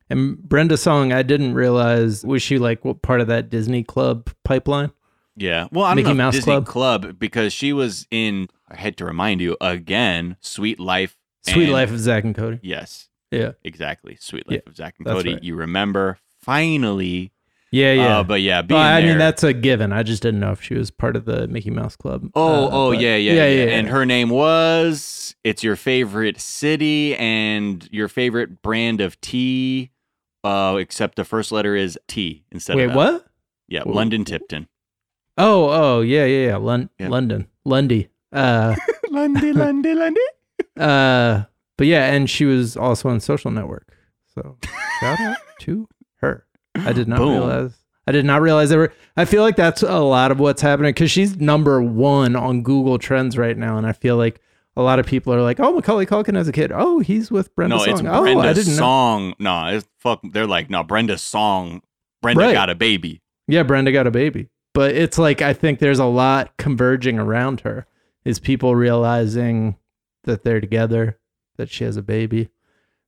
And 0.09 0.39
Brenda 0.39 0.77
Song, 0.77 1.13
I 1.13 1.23
didn't 1.23 1.55
realize 1.55 2.25
was 2.25 2.43
she 2.43 2.59
like 2.59 2.85
what 2.85 3.03
part 3.03 3.21
of 3.21 3.27
that 3.27 3.51
Disney 3.51 3.83
Club 3.83 4.31
pipeline? 4.45 4.93
Yeah. 5.37 5.69
Well, 5.73 5.85
I 5.85 5.91
don't 5.91 5.97
Mickey 5.97 6.09
know 6.11 6.15
Mouse 6.15 6.35
Disney 6.35 6.53
Club? 6.53 6.67
Club 6.67 7.19
because 7.19 7.53
she 7.53 7.73
was 7.73 8.07
in 8.11 8.49
I 8.69 8.77
had 8.77 8.97
to 8.99 9.05
remind 9.05 9.41
you 9.41 9.57
again, 9.61 10.37
Suite 10.41 10.81
Life. 10.81 11.17
Suite 11.43 11.65
and- 11.65 11.73
Life 11.73 11.91
of 11.91 11.99
Zack 12.01 12.25
and 12.25 12.35
Cody. 12.35 12.59
Yes, 12.63 13.09
Yeah, 13.31 13.53
exactly. 13.65 14.17
Suite 14.21 14.45
Yeah, 14.49 14.57
Life 14.59 14.67
of 14.67 14.77
Zack 14.77 14.95
and 14.99 15.07
Cody. 15.07 15.35
right. 15.35 15.43
You 15.45 15.55
remember 15.57 16.19
finally. 16.41 17.33
yeah, 17.71 17.93
yeah. 17.93 18.19
Uh, 18.19 18.23
but 18.23 18.41
yeah, 18.41 18.63
being 18.63 18.79
Well, 18.81 18.87
I 18.89 19.03
mean, 19.03 19.19
that's 19.19 19.43
a 19.43 19.53
given. 19.53 19.93
I 19.93 20.03
just 20.05 20.23
didn't 20.23 20.41
know 20.41 20.53
if 20.53 20.63
she 20.63 20.75
was 20.75 20.91
part 20.91 21.17
of 21.17 21.25
the 21.25 21.47
Mickey 21.49 21.71
Mouse 21.71 21.97
Club. 21.97 22.31
Oh, 22.35 22.67
Uh, 22.67 22.69
oh 22.73 22.91
but- 22.93 23.01
yeah, 23.01 23.17
yeah, 23.17 23.47
yeah, 23.49 23.65
And 23.77 23.89
her 23.89 24.07
name 24.07 24.31
was. 24.31 25.35
It's 25.45 25.63
your 25.63 25.77
favorite 25.77 26.41
city 26.41 27.15
and 27.17 27.87
your 27.93 28.09
favorite 28.09 28.63
brand 28.63 29.01
of 29.01 29.21
tea. 29.21 29.91
Uh, 30.47 30.77
except 30.77 31.17
the 31.17 31.25
first 31.25 31.51
letter 31.53 31.75
is 31.75 31.99
T 32.07 32.45
instead 32.53 32.77
Wait, 32.77 32.85
of 32.85 32.91
L. 32.93 32.97
what? 32.97 33.27
Yeah, 33.69 33.83
London 33.85 34.25
Tipton. 34.25 34.69
Oh, 35.37 35.69
oh, 35.69 36.01
yeah, 36.01 36.25
yeah, 36.25 36.47
yeah. 36.49 36.57
Lon- 36.57 36.91
Yeah. 36.99 37.09
London, 37.09 37.49
Lundy. 37.65 38.09
Uh, 38.33 38.77
Lundy, 39.11 39.53
London, 39.53 39.99
London. 39.99 40.27
uh, 40.77 41.45
but 41.77 41.87
yeah, 41.87 42.13
and 42.13 42.31
she 42.31 42.45
was 42.45 42.77
also 42.77 43.09
on 43.09 43.21
Social 43.21 43.51
Network. 43.51 43.93
So 44.35 44.57
shout 45.01 45.21
out 45.21 45.37
to 45.61 45.89
her. 46.17 46.47
I 46.75 46.93
did 46.93 47.09
not 47.09 47.19
Boom. 47.19 47.33
realize. 47.33 47.73
I 48.07 48.13
did 48.13 48.25
not 48.25 48.41
realize 48.41 48.73
were. 48.75 48.93
I 49.17 49.25
feel 49.25 49.43
like 49.43 49.57
that's 49.57 49.83
a 49.83 49.99
lot 49.99 50.31
of 50.31 50.39
what's 50.39 50.63
happening 50.63 50.91
because 50.91 51.11
she's 51.11 51.37
number 51.37 51.83
one 51.83 52.37
on 52.37 52.63
Google 52.63 52.99
Trends 52.99 53.37
right 53.37 53.57
now, 53.59 53.79
and 53.79 53.87
I 53.87 53.93
feel 53.93 54.17
like 54.17 54.41
a 54.77 54.83
lot 54.83 54.99
of 54.99 55.07
people 55.07 55.33
are 55.33 55.43
like, 55.43 55.59
"Oh, 55.61 55.73
Macaulay 55.75 56.07
Culkin 56.07 56.37
as 56.37 56.49
a 56.49 56.53
kid. 56.53 56.71
Oh, 56.73 56.99
he's 57.01 57.31
with 57.31 57.55
Brenda 57.55 57.77
No, 57.77 57.85
Song. 57.85 57.95
it's 57.95 58.03
oh, 58.03 58.25
I 58.41 58.53
didn't 58.53 58.73
know. 58.75 58.79
song. 58.79 59.35
No, 59.39 59.67
it's 59.69 59.89
fuck. 59.99 60.21
They're 60.33 60.47
like, 60.47 60.69
no, 60.71 60.83
Brenda's 60.83 61.23
song. 61.23 61.83
Brenda 62.23 62.43
Right. 62.45 62.53
got 62.55 62.71
a 62.71 62.75
baby. 62.75 63.23
Yeah, 63.49 63.63
Brenda 63.63 63.93
got 63.93 64.07
a 64.07 64.11
baby. 64.11 64.49
But 64.75 64.95
it's 64.95 65.19
like 65.19 65.41
I 65.43 65.53
think 65.55 65.79
there's 65.79 65.99
a 65.99 66.05
lot 66.05 66.57
converging 66.59 67.19
around 67.19 67.61
her. 67.61 67.87
Is 68.25 68.39
people 68.39 68.75
realizing 68.77 69.77
that 70.25 70.43
they're 70.43 70.61
together, 70.61 71.19
that 71.57 71.71
she 71.71 71.85
has 71.85 71.97
a 71.97 72.03
baby, 72.03 72.49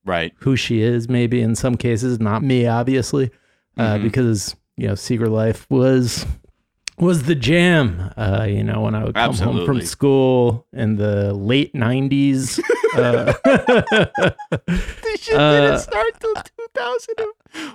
Right. 0.04 0.32
who 0.38 0.54
she 0.56 0.80
is, 0.80 1.08
maybe 1.08 1.40
in 1.42 1.54
some 1.56 1.74
cases, 1.76 2.20
not 2.20 2.42
me, 2.42 2.66
obviously, 2.66 3.30
uh, 3.76 3.96
Mhm. 3.96 4.02
because 4.04 4.54
you 4.76 4.86
know, 4.86 4.94
Secret 4.94 5.30
Life 5.30 5.66
was 5.68 6.24
was 7.00 7.24
the 7.24 7.34
jam. 7.34 8.12
Uh, 8.16 8.46
you 8.48 8.62
know, 8.64 8.80
when 8.82 8.94
I 8.94 9.04
would 9.04 9.14
come 9.14 9.34
home 9.34 9.66
from 9.66 9.80
school 9.82 10.66
in 10.72 10.96
the 10.96 11.32
late 11.34 11.72
'90s. 11.74 12.58
uh, 12.96 13.32
This 14.66 15.22
shit 15.22 15.34
Uh, 15.36 15.60
didn't 15.60 15.78
start 15.80 16.20
till 16.20 16.34
2000. 16.34 17.14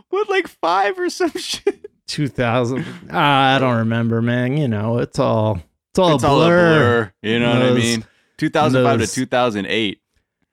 What, 0.09 0.29
like 0.29 0.47
five 0.47 0.97
or 0.99 1.09
some 1.09 1.31
shit? 1.37 1.89
2000. 2.07 2.85
Ah, 3.11 3.55
I 3.55 3.59
don't 3.59 3.77
remember, 3.77 4.21
man. 4.21 4.57
You 4.57 4.67
know, 4.67 4.97
it's 4.99 5.19
all 5.19 5.59
it's 5.91 5.99
all, 5.99 6.15
it's 6.15 6.23
a, 6.23 6.27
all 6.27 6.41
a 6.41 6.45
blur. 6.45 6.77
blur. 6.77 7.13
You 7.31 7.39
know 7.39 7.53
what 7.53 7.61
I 7.63 7.73
mean? 7.73 8.05
2005 8.37 8.99
those- 8.99 9.09
to 9.09 9.15
2008. 9.15 9.99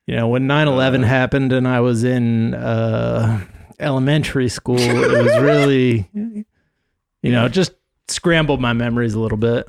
You 0.06 0.16
know, 0.16 0.28
when 0.28 0.48
9/11 0.48 1.04
Uh, 1.04 1.06
happened 1.06 1.52
and 1.52 1.68
I 1.68 1.80
was 1.80 2.02
in 2.02 2.54
uh, 2.54 3.44
elementary 3.78 4.48
school, 4.48 4.78
it 4.80 5.22
was 5.22 5.38
really, 5.40 6.08
you 6.14 7.30
know, 7.30 7.48
just 7.48 7.72
scrambled 8.10 8.60
my 8.60 8.72
memories 8.72 9.14
a 9.14 9.20
little 9.20 9.38
bit. 9.38 9.68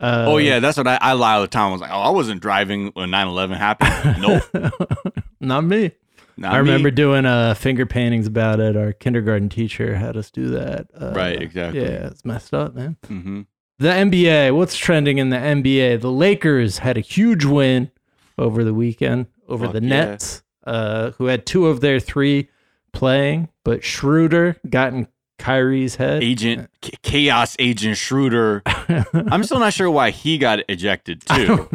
Uh, 0.00 0.24
oh 0.28 0.36
yeah, 0.38 0.58
that's 0.58 0.76
what 0.76 0.86
I, 0.88 0.98
I 1.00 1.12
lie 1.12 1.34
all 1.34 1.42
the 1.42 1.46
time. 1.48 1.68
I 1.68 1.72
was 1.72 1.80
like, 1.80 1.90
oh, 1.92 2.00
I 2.00 2.10
wasn't 2.10 2.40
driving 2.42 2.88
when 2.94 3.10
9/11 3.10 3.56
happened. 3.56 4.20
Nope. 4.20 5.14
not 5.40 5.64
me. 5.64 5.92
Not 6.36 6.52
I 6.52 6.58
remember 6.58 6.88
me. 6.88 6.94
doing 6.96 7.26
uh, 7.26 7.54
finger 7.54 7.86
paintings 7.86 8.26
about 8.26 8.58
it. 8.58 8.76
Our 8.76 8.92
kindergarten 8.92 9.48
teacher 9.48 9.94
had 9.94 10.16
us 10.16 10.30
do 10.32 10.48
that. 10.48 10.88
Uh, 11.00 11.12
Right, 11.14 11.40
exactly. 11.40 11.80
Yeah, 11.82 12.08
it's 12.08 12.24
messed 12.24 12.52
up, 12.52 12.74
man. 12.74 12.96
hmm 13.06 13.42
The 13.78 13.88
NBA, 13.90 14.54
what's 14.56 14.76
trending 14.76 15.18
in 15.18 15.30
the 15.30 15.36
NBA? 15.36 16.00
The 16.00 16.10
Lakers 16.10 16.78
had 16.78 16.96
a 16.96 17.00
huge 17.00 17.44
win 17.44 17.92
over 18.36 18.64
the 18.64 18.74
weekend 18.74 19.26
over 19.48 19.66
Fuck 19.66 19.74
the 19.74 19.82
yeah. 19.82 19.88
Nets, 19.88 20.42
uh, 20.66 21.12
who 21.12 21.26
had 21.26 21.46
two 21.46 21.68
of 21.68 21.80
their 21.80 22.00
three 22.00 22.48
playing, 22.92 23.48
but 23.62 23.84
Schroeder 23.84 24.56
got 24.68 24.92
in 24.92 25.06
Kyrie's 25.38 25.96
head. 25.96 26.22
Agent 26.22 26.70
Ch- 26.82 26.92
Chaos 27.02 27.56
Agent 27.58 27.96
Schroeder. 27.96 28.62
I'm 28.66 29.44
still 29.44 29.58
not 29.58 29.72
sure 29.72 29.90
why 29.90 30.10
he 30.10 30.38
got 30.38 30.60
ejected 30.68 31.22
too. 31.26 31.68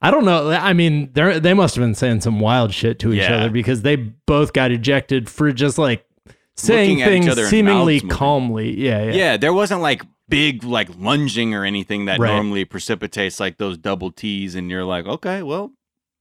I 0.00 0.10
don't 0.10 0.24
know. 0.24 0.50
I 0.50 0.72
mean, 0.72 1.10
they 1.12 1.38
they 1.38 1.54
must 1.54 1.74
have 1.76 1.82
been 1.82 1.94
saying 1.94 2.22
some 2.22 2.40
wild 2.40 2.72
shit 2.74 2.98
to 3.00 3.12
each 3.12 3.20
Yeah. 3.20 3.36
other 3.36 3.50
because 3.50 3.82
they 3.82 3.96
both 3.96 4.52
got 4.52 4.72
ejected 4.72 5.28
for 5.30 5.52
just 5.52 5.78
like 5.78 6.04
saying 6.56 6.98
Looking 6.98 7.02
at 7.02 7.12
each 7.28 7.34
things 7.34 7.48
seemingly 7.48 8.00
calmly. 8.00 8.78
Yeah, 8.78 9.04
yeah. 9.04 9.12
yeah. 9.12 9.36
there 9.36 9.52
wasn't 9.52 9.80
like 9.80 10.02
big 10.28 10.64
like 10.64 10.88
lunging 10.98 11.54
or 11.54 11.64
anything 11.64 12.06
that 12.06 12.18
Right. 12.18 12.32
normally 12.34 12.64
precipitates 12.64 13.38
like 13.38 13.58
those 13.58 13.78
double 13.78 14.10
T's, 14.10 14.54
and 14.54 14.70
you're 14.70 14.84
like, 14.84 15.06
okay, 15.06 15.42
well, 15.42 15.72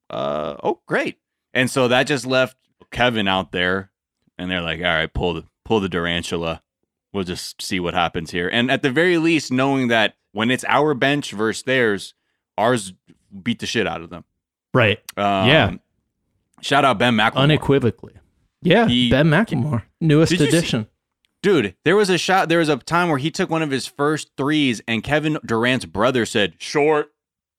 uh, 0.10 0.56
oh, 0.64 0.82
great. 0.88 1.18
And 1.54 1.70
so 1.70 1.88
that 1.88 2.04
just 2.04 2.26
left 2.26 2.58
Kevin 2.92 3.28
out 3.28 3.52
there, 3.52 3.92
and 4.38 4.52
they're 4.52 4.62
like, 4.62 4.80
all 4.80 4.86
right, 4.86 5.12
pull 5.12 5.34
the 5.34 5.46
pull 5.66 5.80
the 5.80 5.88
Durantula. 5.90 6.60
We'll 7.14 7.24
just 7.26 7.62
see 7.62 7.80
what 7.80 7.94
happens 7.94 8.32
here. 8.32 8.48
And 8.48 8.72
at 8.72 8.82
the 8.84 8.90
very 8.92 9.18
least, 9.18 9.52
knowing 9.52 9.90
that 9.90 10.16
when 10.32 10.50
it's 10.50 10.64
our 10.68 10.94
bench 10.94 11.32
versus 11.32 11.64
theirs, 11.64 12.14
ours 12.58 12.94
beat 13.44 13.60
the 13.60 13.66
shit 13.66 13.86
out 13.88 14.02
of 14.02 14.10
them. 14.10 14.24
Right. 14.74 15.00
Um, 15.18 15.48
Yeah. 15.48 15.72
Shout 16.62 16.86
out 16.86 17.00
Ben 17.00 17.16
McLemore. 17.16 17.36
Unequivocally. 17.38 18.14
Yeah. 18.62 18.88
He- 18.88 19.10
ben 19.10 19.28
McLemore, 19.30 19.84
newest 20.00 20.30
Did 20.32 20.40
see- 20.40 20.48
addition. 20.48 20.88
Dude, 21.42 21.76
there 21.84 21.96
was 21.96 22.12
a 22.12 22.20
shot. 22.20 22.50
There 22.50 22.60
was 22.60 22.70
a 22.70 22.78
time 22.78 23.10
where 23.10 23.18
he 23.18 23.32
took 23.32 23.50
one 23.50 23.64
of 23.64 23.72
his 23.72 23.88
first 23.88 24.30
threes, 24.38 24.80
and 24.88 25.04
Kevin 25.04 25.40
Durant's 25.44 25.86
brother 25.86 26.24
said 26.24 26.54
short 26.60 27.12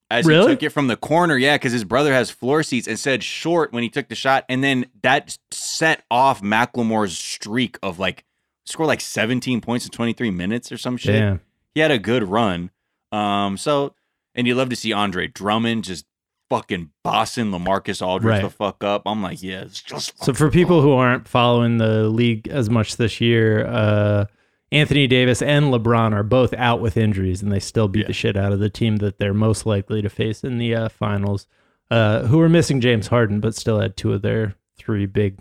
as 0.08 0.24
Really? 0.24 0.50
he 0.50 0.54
took 0.54 0.62
it 0.62 0.68
from 0.70 0.86
the 0.86 0.96
corner. 0.96 1.36
Yeah, 1.36 1.56
because 1.56 1.72
his 1.72 1.82
brother 1.82 2.12
has 2.12 2.30
floor 2.30 2.62
seats 2.62 2.86
and 2.86 2.96
said 2.96 3.24
short 3.24 3.72
when 3.72 3.82
he 3.82 3.88
took 3.88 4.08
the 4.08 4.14
shot, 4.14 4.44
and 4.48 4.62
then 4.62 4.86
that 5.02 5.36
set 5.50 6.04
off 6.12 6.42
McLemore's 6.42 7.18
streak 7.18 7.76
of 7.82 7.98
like 7.98 8.24
score 8.64 8.86
like 8.86 9.00
17 9.00 9.60
points 9.60 9.84
in 9.84 9.90
23 9.90 10.30
minutes 10.30 10.70
or 10.72 10.78
some 10.78 10.96
shit. 10.96 11.14
Damn. 11.14 11.40
He 11.74 11.80
had 11.80 11.90
a 11.90 11.98
good 11.98 12.22
run. 12.24 12.70
Um, 13.10 13.56
so 13.56 13.94
and 14.34 14.46
you 14.46 14.54
love 14.54 14.68
to 14.70 14.76
see 14.76 14.92
Andre 14.92 15.26
Drummond 15.26 15.84
just 15.84 16.06
fucking 16.48 16.90
bossing 17.02 17.46
Lamarcus 17.50 18.06
Aldridge 18.06 18.30
Right. 18.30 18.42
the 18.42 18.50
fuck 18.50 18.84
up. 18.84 19.02
I'm 19.06 19.22
like, 19.22 19.42
yeah, 19.42 19.62
it's 19.62 19.82
just 19.82 20.22
So 20.22 20.32
for 20.34 20.50
people 20.50 20.82
who 20.82 20.92
aren't 20.92 21.26
following 21.28 21.78
the 21.78 22.08
league 22.08 22.48
as 22.48 22.68
much 22.70 22.96
this 22.96 23.20
year, 23.20 23.66
uh, 23.66 24.26
Anthony 24.70 25.06
Davis 25.06 25.42
and 25.42 25.66
LeBron 25.66 26.12
are 26.14 26.22
both 26.22 26.54
out 26.54 26.80
with 26.80 26.96
injuries, 26.96 27.42
and 27.42 27.52
they 27.52 27.60
still 27.60 27.88
beat 27.88 28.00
Yeah. 28.02 28.06
the 28.06 28.12
shit 28.14 28.36
out 28.38 28.52
of 28.52 28.58
the 28.60 28.70
team 28.70 28.96
that 28.98 29.18
they're 29.18 29.34
most 29.34 29.66
likely 29.66 30.00
to 30.02 30.08
face 30.08 30.44
in 30.44 30.56
the 30.58 30.74
uh, 30.74 30.88
finals. 30.88 31.46
Uh, 31.90 32.22
who 32.26 32.40
are 32.40 32.48
missing 32.48 32.80
James 32.80 33.08
Harden, 33.08 33.38
but 33.40 33.54
still 33.54 33.78
had 33.80 33.98
two 33.98 34.14
of 34.14 34.22
their 34.22 34.54
three 34.78 35.04
big, 35.04 35.38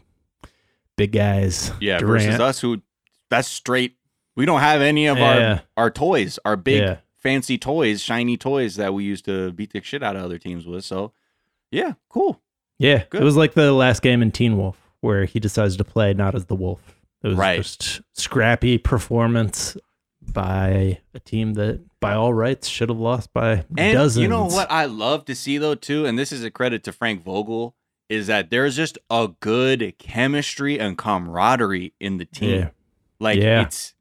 big 0.97 1.13
guys. 1.13 1.71
Yeah, 1.79 1.97
Durant. 1.99 2.23
versus 2.25 2.39
us 2.41 2.59
who 2.59 2.81
that's 3.31 3.47
straight. 3.47 3.95
We 4.35 4.45
don't 4.45 4.59
have 4.59 4.81
any 4.81 5.07
of 5.07 5.17
Yeah. 5.17 5.61
our 5.77 5.85
our 5.85 5.89
toys, 5.91 6.37
our 6.45 6.55
big 6.55 6.81
Yeah. 6.83 6.97
fancy 7.17 7.57
toys, 7.57 8.01
shiny 8.01 8.37
toys 8.37 8.75
that 8.75 8.93
we 8.93 9.03
used 9.03 9.25
to 9.25 9.51
beat 9.51 9.73
the 9.73 9.81
shit 9.81 10.03
out 10.03 10.15
of 10.15 10.23
other 10.23 10.37
teams 10.37 10.67
with. 10.67 10.85
So, 10.85 11.13
yeah, 11.71 11.93
cool. 12.09 12.39
Yeah, 12.77 13.03
Good. 13.09 13.21
it 13.21 13.25
was 13.25 13.35
like 13.35 13.53
the 13.53 13.73
last 13.73 14.01
game 14.03 14.21
in 14.21 14.31
Teen 14.31 14.55
Wolf 14.57 14.77
where 15.01 15.25
he 15.25 15.39
decides 15.39 15.75
to 15.77 15.83
play 15.83 16.13
not 16.13 16.35
as 16.35 16.45
the 16.45 16.55
wolf. 16.55 17.01
It 17.23 17.29
was 17.29 17.37
Right. 17.37 17.57
just 17.57 18.01
scrappy 18.13 18.77
performance, 18.77 19.75
by 20.33 20.99
a 21.15 21.19
team 21.19 21.55
that, 21.55 21.81
by 21.99 22.13
all 22.13 22.31
rights, 22.33 22.67
should 22.67 22.89
have 22.89 22.99
lost 22.99 23.33
by 23.33 23.65
And 23.75 23.93
dozens. 23.93 24.21
you 24.21 24.27
know 24.27 24.45
what 24.45 24.71
I 24.71 24.85
love 24.85 25.25
to 25.25 25.35
see 25.35 25.57
though 25.57 25.73
too, 25.75 26.05
and 26.05 26.17
this 26.17 26.31
is 26.31 26.43
a 26.43 26.51
credit 26.51 26.83
to 26.83 26.91
Frank 26.91 27.23
Vogel, 27.23 27.75
is 28.07 28.27
that 28.27 28.49
there's 28.51 28.75
just 28.75 28.97
a 29.09 29.29
good 29.39 29.95
chemistry 29.97 30.79
and 30.79 30.97
camaraderie 30.97 31.93
in 31.99 32.17
the 32.17 32.25
team. 32.25 32.49
Yeah. 32.59 32.69
Like 33.21 33.39
Yeah. 33.39 33.61
it's 33.61 33.93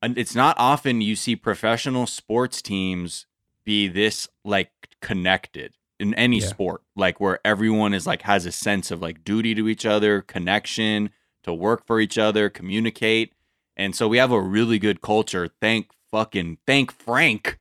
and 0.00 0.16
it's 0.16 0.34
not 0.34 0.56
often 0.58 1.00
you 1.00 1.14
see 1.16 1.36
professional 1.36 2.06
sports 2.06 2.60
teams 2.62 3.26
be 3.64 3.86
this 3.88 4.28
like 4.44 4.70
connected 5.00 5.74
in 6.00 6.14
any 6.14 6.40
Yeah. 6.40 6.46
sport, 6.46 6.82
like 6.96 7.20
where 7.20 7.38
everyone 7.44 7.92
is 7.94 8.06
like 8.06 8.22
has 8.22 8.46
a 8.46 8.52
sense 8.52 8.90
of 8.90 9.00
like 9.00 9.22
duty 9.22 9.54
to 9.54 9.68
each 9.68 9.86
other, 9.86 10.20
connection, 10.22 11.10
to 11.44 11.52
work 11.52 11.86
for 11.86 12.00
each 12.00 12.18
other, 12.18 12.48
communicate. 12.48 13.32
And 13.76 13.94
so 13.94 14.08
we 14.08 14.18
have 14.18 14.32
a 14.32 14.40
really 14.40 14.78
good 14.78 15.00
culture. 15.00 15.48
Thank 15.60 15.90
fucking 16.10 16.58
thank 16.66 16.90
Frank 16.92 17.58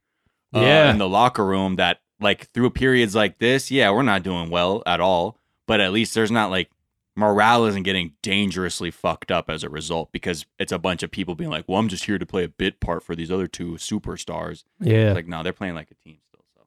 uh, 0.56 0.60
Yeah. 0.62 0.92
in 0.92 0.98
the 0.98 1.08
locker 1.10 1.46
room 1.46 1.76
that 1.76 2.02
like 2.20 2.50
through 2.52 2.72
periods 2.72 3.14
like 3.16 3.38
this, 3.40 3.70
yeah, 3.72 3.92
we're 3.92 4.02
not 4.04 4.24
doing 4.24 4.50
well 4.50 4.82
at 4.88 5.00
all, 5.00 5.38
but 5.68 5.80
at 5.80 5.92
least 5.94 6.14
there's 6.16 6.32
not 6.32 6.50
like 6.50 6.70
morale 7.16 7.66
isn't 7.66 7.84
getting 7.84 8.14
dangerously 8.24 8.92
fucked 8.92 9.32
up 9.32 9.50
as 9.50 9.64
a 9.64 9.70
result 9.70 10.12
because 10.12 10.46
it's 10.60 10.72
a 10.72 10.80
bunch 10.80 11.04
of 11.04 11.12
people 11.12 11.36
being 11.36 11.50
like, 11.50 11.66
"Well, 11.68 11.78
I'm 11.80 11.88
just 11.90 12.06
here 12.06 12.18
to 12.18 12.26
play 12.26 12.44
a 12.44 12.50
bit 12.50 12.80
part 12.80 13.04
for 13.04 13.16
these 13.16 13.32
other 13.32 13.48
two 13.48 13.74
superstars." 13.74 14.64
Yeah. 14.80 15.14
Like, 15.14 15.28
no, 15.28 15.44
they're 15.44 15.54
playing 15.54 15.76
like 15.76 15.90
a 15.92 15.96
team 15.96 16.18
still. 16.30 16.44
So 16.56 16.64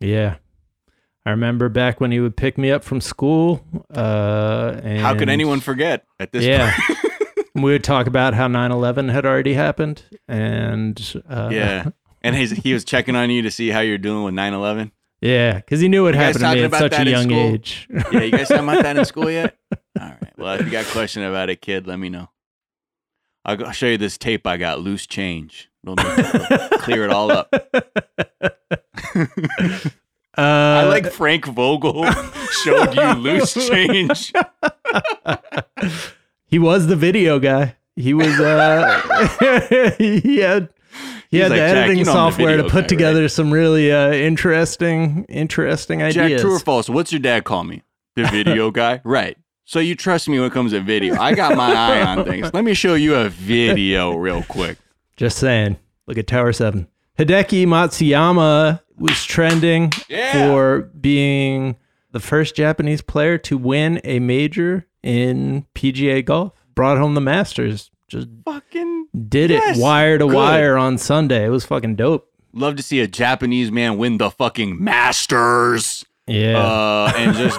Yeah. 0.00 0.36
I 1.26 1.30
remember 1.30 1.68
back 1.68 2.00
when 2.00 2.12
he 2.12 2.20
would 2.20 2.36
pick 2.36 2.56
me 2.56 2.70
up 2.70 2.82
from 2.82 3.00
school. 3.02 3.62
Uh, 3.94 4.80
and 4.82 5.00
how 5.00 5.14
could 5.18 5.28
anyone 5.28 5.60
forget 5.60 6.06
at 6.18 6.32
this 6.32 6.44
Yeah. 6.44 6.74
point? 6.86 6.98
we 7.54 7.72
would 7.72 7.84
talk 7.84 8.06
about 8.06 8.32
how 8.32 8.48
9 8.48 8.72
11 8.72 9.08
had 9.10 9.26
already 9.26 9.52
happened. 9.52 10.02
And 10.28 11.22
uh, 11.28 11.50
yeah. 11.52 11.90
And 12.22 12.36
he's, 12.36 12.50
he 12.50 12.74
was 12.74 12.84
checking 12.84 13.16
on 13.16 13.30
you 13.30 13.40
to 13.42 13.50
see 13.50 13.68
how 13.70 13.80
you're 13.80 13.96
doing 13.96 14.24
with 14.24 14.34
9/11. 14.34 14.90
Yeah. 15.22 15.54
Because 15.54 15.80
he 15.80 15.88
knew 15.88 16.06
it 16.06 16.14
You 16.14 16.20
happened 16.20 16.44
to 16.44 16.54
me 16.54 16.64
at 16.64 16.74
such 16.74 16.92
a 16.98 17.10
young 17.10 17.30
age. 17.32 17.88
Yeah, 17.90 18.20
you 18.22 18.30
guys 18.30 18.48
talking 18.48 18.64
about 18.68 18.82
that 18.82 18.96
in 18.98 19.04
school 19.06 19.30
yet? 19.30 19.56
Right. 20.40 20.46
Well, 20.46 20.54
if 20.60 20.66
you 20.66 20.72
got 20.72 20.86
a 20.86 20.90
question 20.90 21.22
about 21.22 21.50
it, 21.50 21.60
kid, 21.60 21.86
let 21.86 21.98
me 21.98 22.08
know. 22.08 22.30
I'll 23.44 23.66
I'll 23.66 23.72
show 23.72 23.86
you 23.86 23.98
this 23.98 24.16
tape 24.18 24.46
I 24.46 24.56
got. 24.56 24.80
Loose 24.80 25.06
change. 25.06 25.70
Make- 25.84 25.98
clear 26.80 27.04
it 27.04 27.10
all 27.10 27.30
up. 27.30 27.52
Uh, 30.38 30.42
I 30.42 30.84
like 30.84 31.10
Frank 31.12 31.44
Vogel 31.44 32.04
showed 32.64 32.94
you 32.94 33.12
loose 33.14 33.52
change. 33.68 34.32
he 36.46 36.58
was 36.58 36.86
the 36.86 36.94
video 36.96 37.38
guy. 37.40 37.76
He 37.96 38.14
was 38.14 38.38
uh 38.40 39.96
he 39.98 40.38
had 40.38 40.68
he 41.30 41.38
He's 41.38 41.42
had 41.42 41.50
like, 41.50 41.50
the 41.50 41.56
"Jack, 41.56 41.76
editing 41.76 41.98
you 41.98 42.04
know 42.04 42.12
I'm 42.12 42.16
the 42.16 42.30
software 42.30 42.56
to 42.58 42.62
put 42.62 42.82
guy, 42.82 42.86
together 42.86 43.28
some 43.28 43.50
really 43.52 43.90
uh 43.92 44.12
interesting 44.12 45.24
interesting 45.28 45.98
Jack, 45.98 46.16
ideas. 46.16 46.40
true 46.42 46.54
or 46.54 46.60
false? 46.60 46.88
What's 46.88 47.12
your 47.12 47.20
dad 47.20 47.44
call 47.44 47.64
me? 47.64 47.82
The 48.14 48.24
video 48.26 48.70
guy? 48.70 49.00
Right. 49.04 49.36
So 49.70 49.78
you 49.78 49.94
trust 49.94 50.28
me 50.28 50.36
when 50.40 50.48
it 50.48 50.52
comes 50.52 50.72
to 50.72 50.80
video. 50.80 51.14
I 51.16 51.32
got 51.32 51.56
my 51.56 51.72
eye 51.76 52.02
on 52.02 52.24
things. 52.24 52.52
Let 52.52 52.64
me 52.64 52.74
show 52.74 52.94
you 52.94 53.14
a 53.14 53.28
video 53.28 54.16
real 54.16 54.42
quick. 54.42 54.78
Just 55.16 55.38
saying. 55.38 55.76
Look 56.08 56.18
at 56.18 56.26
Tower 56.26 56.52
7. 56.52 56.88
Hideki 57.16 57.66
Matsuyama 57.68 58.80
was 58.98 59.24
trending 59.24 59.92
Yeah. 60.08 60.32
for 60.32 60.90
being 61.00 61.76
the 62.10 62.18
first 62.18 62.56
Japanese 62.56 63.00
player 63.00 63.38
to 63.38 63.56
win 63.56 64.00
a 64.02 64.18
major 64.18 64.88
in 65.04 65.66
PGA 65.76 66.24
golf. 66.24 66.52
Brought 66.74 66.98
home 66.98 67.14
the 67.14 67.20
Masters. 67.20 67.92
Just 68.08 68.26
Fucking 68.44 69.06
did 69.28 69.50
Yes, 69.50 69.78
it 69.78 69.80
wire 69.80 70.18
to 70.18 70.26
good. 70.26 70.34
wire 70.34 70.76
on 70.76 70.98
Sunday. 70.98 71.44
It 71.46 71.50
was 71.50 71.64
fucking 71.64 71.94
dope. 71.94 72.26
love 72.52 72.74
to 72.74 72.82
see 72.82 72.98
a 72.98 73.06
Japanese 73.06 73.70
man 73.70 73.98
win 73.98 74.18
the 74.18 74.32
fucking 74.32 74.82
Masters. 74.82 76.04
Yeah. 76.30 76.58
Uh, 76.58 77.12
and 77.16 77.36
just 77.36 77.58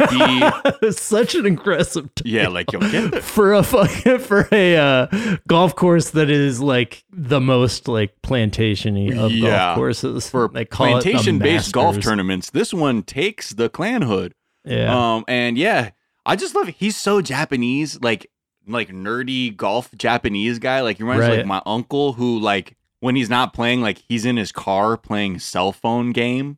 be 0.81 0.91
Such 0.91 1.35
an 1.35 1.45
aggressive 1.45 2.09
yeah, 2.23 2.47
like 2.47 2.71
yo, 2.71 2.79
get 2.79 3.21
for 3.23 3.53
a 3.53 3.63
fucking 3.63 4.19
for 4.27 4.47
a 4.51 4.77
uh, 4.77 5.07
golf 5.47 5.75
course 5.75 6.11
that 6.11 6.29
is 6.29 6.61
like 6.61 7.03
the 7.11 7.39
most 7.41 7.87
like 7.87 8.13
plantation-y 8.21 9.15
of 9.17 9.31
Yeah. 9.31 9.49
golf 9.49 9.75
courses. 9.75 10.29
for 10.29 10.49
They 10.53 10.65
call 10.65 10.87
it 10.97 11.03
the 11.03 11.11
plantation-based 11.11 11.71
golf 11.73 11.99
tournaments. 11.99 12.49
This 12.51 12.73
one 12.73 13.03
takes 13.03 13.51
the 13.51 13.69
clan 13.69 14.03
hood. 14.03 14.33
Yeah. 14.65 15.15
Um, 15.15 15.25
and 15.27 15.57
yeah, 15.57 15.91
I 16.25 16.35
just 16.35 16.55
love 16.55 16.69
it. 16.69 16.75
He's 16.77 16.95
so 16.95 17.21
Japanese, 17.21 17.99
like 18.01 18.27
like 18.67 18.89
nerdy 18.89 19.55
golf 19.55 19.89
Japanese 19.97 20.59
guy. 20.59 20.81
Like 20.81 20.97
he 20.97 21.03
reminds 21.03 21.21
me 21.21 21.25
of, 21.25 21.31
Right. 21.31 21.37
like 21.39 21.47
my 21.47 21.61
uncle 21.65 22.13
who 22.13 22.39
like 22.39 22.77
when 22.99 23.15
he's 23.15 23.29
not 23.29 23.53
playing, 23.53 23.81
like 23.81 24.03
he's 24.07 24.23
in 24.25 24.37
his 24.37 24.51
car 24.51 24.97
playing 24.97 25.39
cell 25.39 25.71
phone 25.71 26.11
game. 26.11 26.57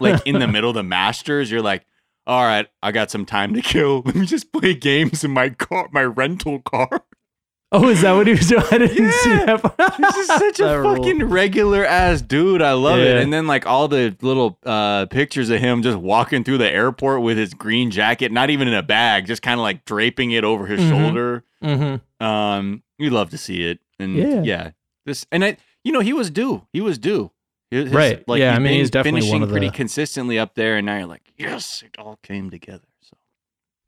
Like 0.00 0.26
in 0.26 0.38
the 0.38 0.46
middle 0.52 0.70
of 0.70 0.74
the 0.76 0.82
Masters, 0.82 1.50
you're 1.50 1.62
like, 1.62 1.84
all 2.26 2.42
right, 2.44 2.66
I 2.82 2.92
got 2.92 3.10
some 3.10 3.24
time 3.26 3.54
to 3.54 3.62
kill. 3.62 4.02
Let 4.04 4.14
me 4.16 4.26
just 4.26 4.52
play 4.52 4.74
games 4.74 5.22
in 5.24 5.30
my 5.30 5.50
car, 5.50 5.88
my 5.92 6.04
rental 6.04 6.60
car. 6.60 7.04
oh, 7.72 7.88
is 7.88 8.02
that 8.02 8.12
what 8.12 8.26
he 8.26 8.32
was 8.34 8.48
doing? 8.48 8.62
I 8.70 8.78
didn't 8.78 9.12
see 9.12 9.30
Yeah. 9.30 9.56
that. 9.56 9.94
He's 9.96 10.14
just 10.26 10.38
such 10.38 10.60
a 10.66 10.80
rule. 10.80 10.96
fucking 10.96 11.24
regular 11.24 11.84
ass 11.84 12.22
dude. 12.22 12.62
I 12.62 12.72
love 12.72 12.98
it. 13.00 13.20
And 13.22 13.32
then 13.32 13.46
like 13.46 13.66
all 13.66 13.88
the 13.88 14.16
little 14.22 14.58
uh 14.64 15.06
pictures 15.06 15.50
of 15.50 15.60
him 15.60 15.82
just 15.82 15.98
walking 15.98 16.42
through 16.44 16.58
the 16.58 16.70
airport 16.70 17.22
with 17.22 17.36
his 17.38 17.54
green 17.54 17.90
jacket, 17.90 18.30
not 18.32 18.50
even 18.50 18.68
in 18.68 18.74
a 18.74 18.82
bag, 18.82 19.26
just 19.26 19.42
kind 19.42 19.58
of 19.58 19.62
like 19.62 19.84
draping 19.84 20.30
it 20.32 20.44
over 20.44 20.66
his 20.66 20.80
Mhm. 20.80 20.88
shoulder. 20.90 21.44
Mhm. 21.62 22.00
Um, 22.24 22.82
we 22.98 23.10
love 23.10 23.30
to 23.30 23.38
see 23.38 23.64
it. 23.64 23.80
And 23.98 24.14
Yeah. 24.16 24.42
yeah, 24.42 24.70
this 25.04 25.26
and 25.32 25.44
I, 25.44 25.56
you 25.84 25.92
know, 25.92 26.00
he 26.00 26.12
was 26.12 26.30
due. 26.30 26.66
He 26.72 26.80
was 26.80 26.98
due. 26.98 27.30
His- 27.70 27.90
Right. 27.92 28.22
Yeah, 28.28 28.54
I 28.54 28.58
mean, 28.58 28.74
he's 28.74 28.90
definitely 28.90 29.20
finishing 29.22 29.40
one 29.40 29.42
of 29.42 29.50
pretty 29.50 29.68
the- 29.68 29.72
consistently 29.76 30.38
up 30.38 30.54
there, 30.54 30.76
and 30.76 30.86
now 30.86 30.98
you're 30.98 31.06
like, 31.06 31.32
yes, 31.36 31.82
it 31.84 31.98
all 31.98 32.18
came 32.22 32.50
together. 32.50 32.86
So 33.00 33.16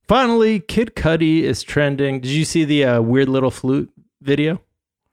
Finally, 0.07 0.61
Kid 0.61 0.95
Cudi 0.97 1.43
is 1.43 1.63
trending. 1.63 2.21
Did 2.21 2.31
you 2.31 2.45
see 2.45 2.65
the 2.65 2.85
uh, 2.85 3.01
weird 3.03 3.29
little 3.29 3.51
flute 3.51 3.91
video? 4.23 4.61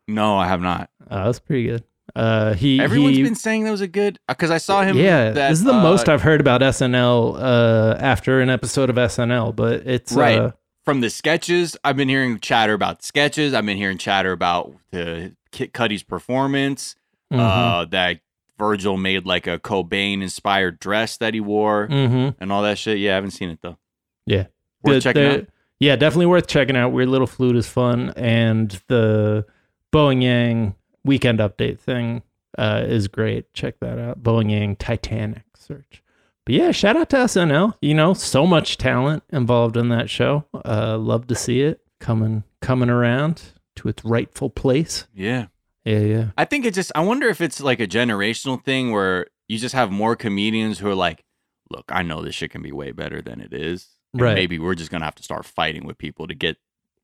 no, 0.08 0.38
I 0.38 0.47
have 0.47 0.62
not. 0.62 0.89
Uh, 1.10 1.25
that's 1.25 1.39
pretty 1.39 1.65
good. 1.67 1.84
Uh, 2.15 2.54
he 2.54 2.80
Everyone's 2.80 3.17
he, 3.17 3.23
been 3.23 3.36
saying 3.36 3.63
that 3.65 3.71
was 3.71 3.82
a 3.82 3.88
good 3.88 4.19
because 4.28 4.51
I 4.51 4.58
saw 4.60 4.84
him. 4.84 4.95
yeah. 4.97 5.32
that, 5.32 5.49
this 5.49 5.60
is 5.60 5.65
the 5.65 5.73
uh, 5.73 5.82
most 5.84 6.08
I've 6.08 6.21
heard 6.21 6.39
about 6.39 6.62
SNL 6.62 7.36
uh, 7.38 7.97
after 7.99 8.39
an 8.39 8.49
episode 8.49 8.89
of 8.89 8.95
SNL, 8.95 9.54
but 9.56 9.86
it's 9.88 10.13
Right. 10.13 10.38
Uh, 10.39 10.51
from 10.86 11.01
the 11.01 11.10
sketches, 11.10 11.75
I've 11.84 11.97
been 11.97 12.08
hearing 12.10 12.39
chatter 12.39 12.73
about 12.73 13.04
sketches. 13.04 13.54
I've 13.56 13.65
been 13.65 13.78
hearing 13.78 13.97
chatter 13.97 14.32
about 14.32 14.73
the 14.91 15.36
Kid 15.51 15.73
Cudi's 15.73 16.04
performance. 16.04 16.95
mhm, 17.34 17.39
Uh, 17.39 17.86
that 17.86 18.19
Virgil 18.58 18.98
made 18.98 19.26
like 19.26 19.48
a 19.48 19.60
Cobain 19.60 20.22
inspired 20.22 20.80
dress 20.80 21.18
that 21.18 21.34
he 21.34 21.39
wore 21.39 21.88
mhm. 21.88 22.36
and 22.39 22.52
all 22.52 22.62
that 22.63 22.78
shit. 22.78 22.98
Yeah, 23.00 23.12
I 23.12 23.15
haven't 23.15 23.32
seen 23.32 23.50
it 23.50 23.60
though. 23.62 23.78
Yeah. 24.26 24.46
Worth 24.84 24.96
The- 24.96 25.02
checking 25.02 25.24
the- 25.24 25.38
out. 25.41 25.48
Yeah, 25.80 25.98
definitely 25.98 26.28
worth 26.28 26.48
checking 26.48 26.78
out. 26.78 26.94
Weird 26.94 27.10
Little 27.10 27.28
Flute 27.28 27.58
is 27.58 27.68
fun, 27.68 28.13
and 28.15 28.80
the 28.88 29.46
Bowen 29.91 30.22
Yang 30.22 30.76
weekend 31.04 31.39
update 31.39 31.80
thing 31.80 32.24
uh, 32.58 32.86
is 32.88 33.10
great. 33.10 33.52
Check 33.54 33.82
that 33.82 34.00
out. 34.00 34.24
Bowen 34.24 34.48
Yang 34.50 34.78
Titanic 34.78 35.44
search. 35.58 36.02
But 36.46 36.56
yeah, 36.56 36.72
shout 36.72 36.96
out 36.96 37.10
to 37.10 37.18
SNL. 37.18 37.74
You 37.82 37.94
know, 37.94 38.13
so 38.13 38.48
much 38.48 38.78
talent 38.78 39.24
involved 39.32 39.76
in 39.76 39.89
that 39.89 40.10
show. 40.10 40.46
Uh, 40.63 40.98
love 40.98 41.28
to 41.28 41.36
see 41.36 41.60
it 41.62 41.82
coming 42.00 42.44
coming 42.62 42.89
around 42.89 43.41
to 43.76 43.89
its 43.89 44.04
rightful 44.06 44.50
place. 44.50 45.08
Yeah. 45.13 45.48
Yeah, 45.86 46.00
yeah. 46.00 46.26
I 46.38 46.45
think 46.45 46.65
it 46.65 46.74
just, 46.74 46.91
I 46.95 47.02
wonder 47.02 47.30
if 47.30 47.41
it's 47.41 47.62
like 47.62 47.80
a 47.80 47.88
generational 47.88 48.62
thing 48.63 48.91
where 48.91 49.28
you 49.48 49.58
just 49.60 49.76
have 49.76 49.91
more 49.91 50.15
comedians 50.15 50.80
who 50.80 50.88
are 50.89 50.95
like, 50.95 51.24
look, 51.69 51.86
I 51.89 52.02
know 52.04 52.21
this 52.24 52.36
shit 52.36 52.52
can 52.52 52.62
be 52.62 52.71
way 52.71 52.91
better 52.91 53.21
than 53.21 53.39
it 53.39 53.54
is. 53.54 53.88
And 54.13 54.21
Right. 54.21 54.36
Maybe 54.36 54.58
we're 54.60 54.76
just 54.76 54.89
going 54.91 55.02
to 55.02 55.06
have 55.06 55.15
to 55.15 55.24
start 55.24 55.45
fighting 55.45 55.86
with 55.86 55.98
people 55.98 56.28
to 56.28 56.34
get 56.34 56.58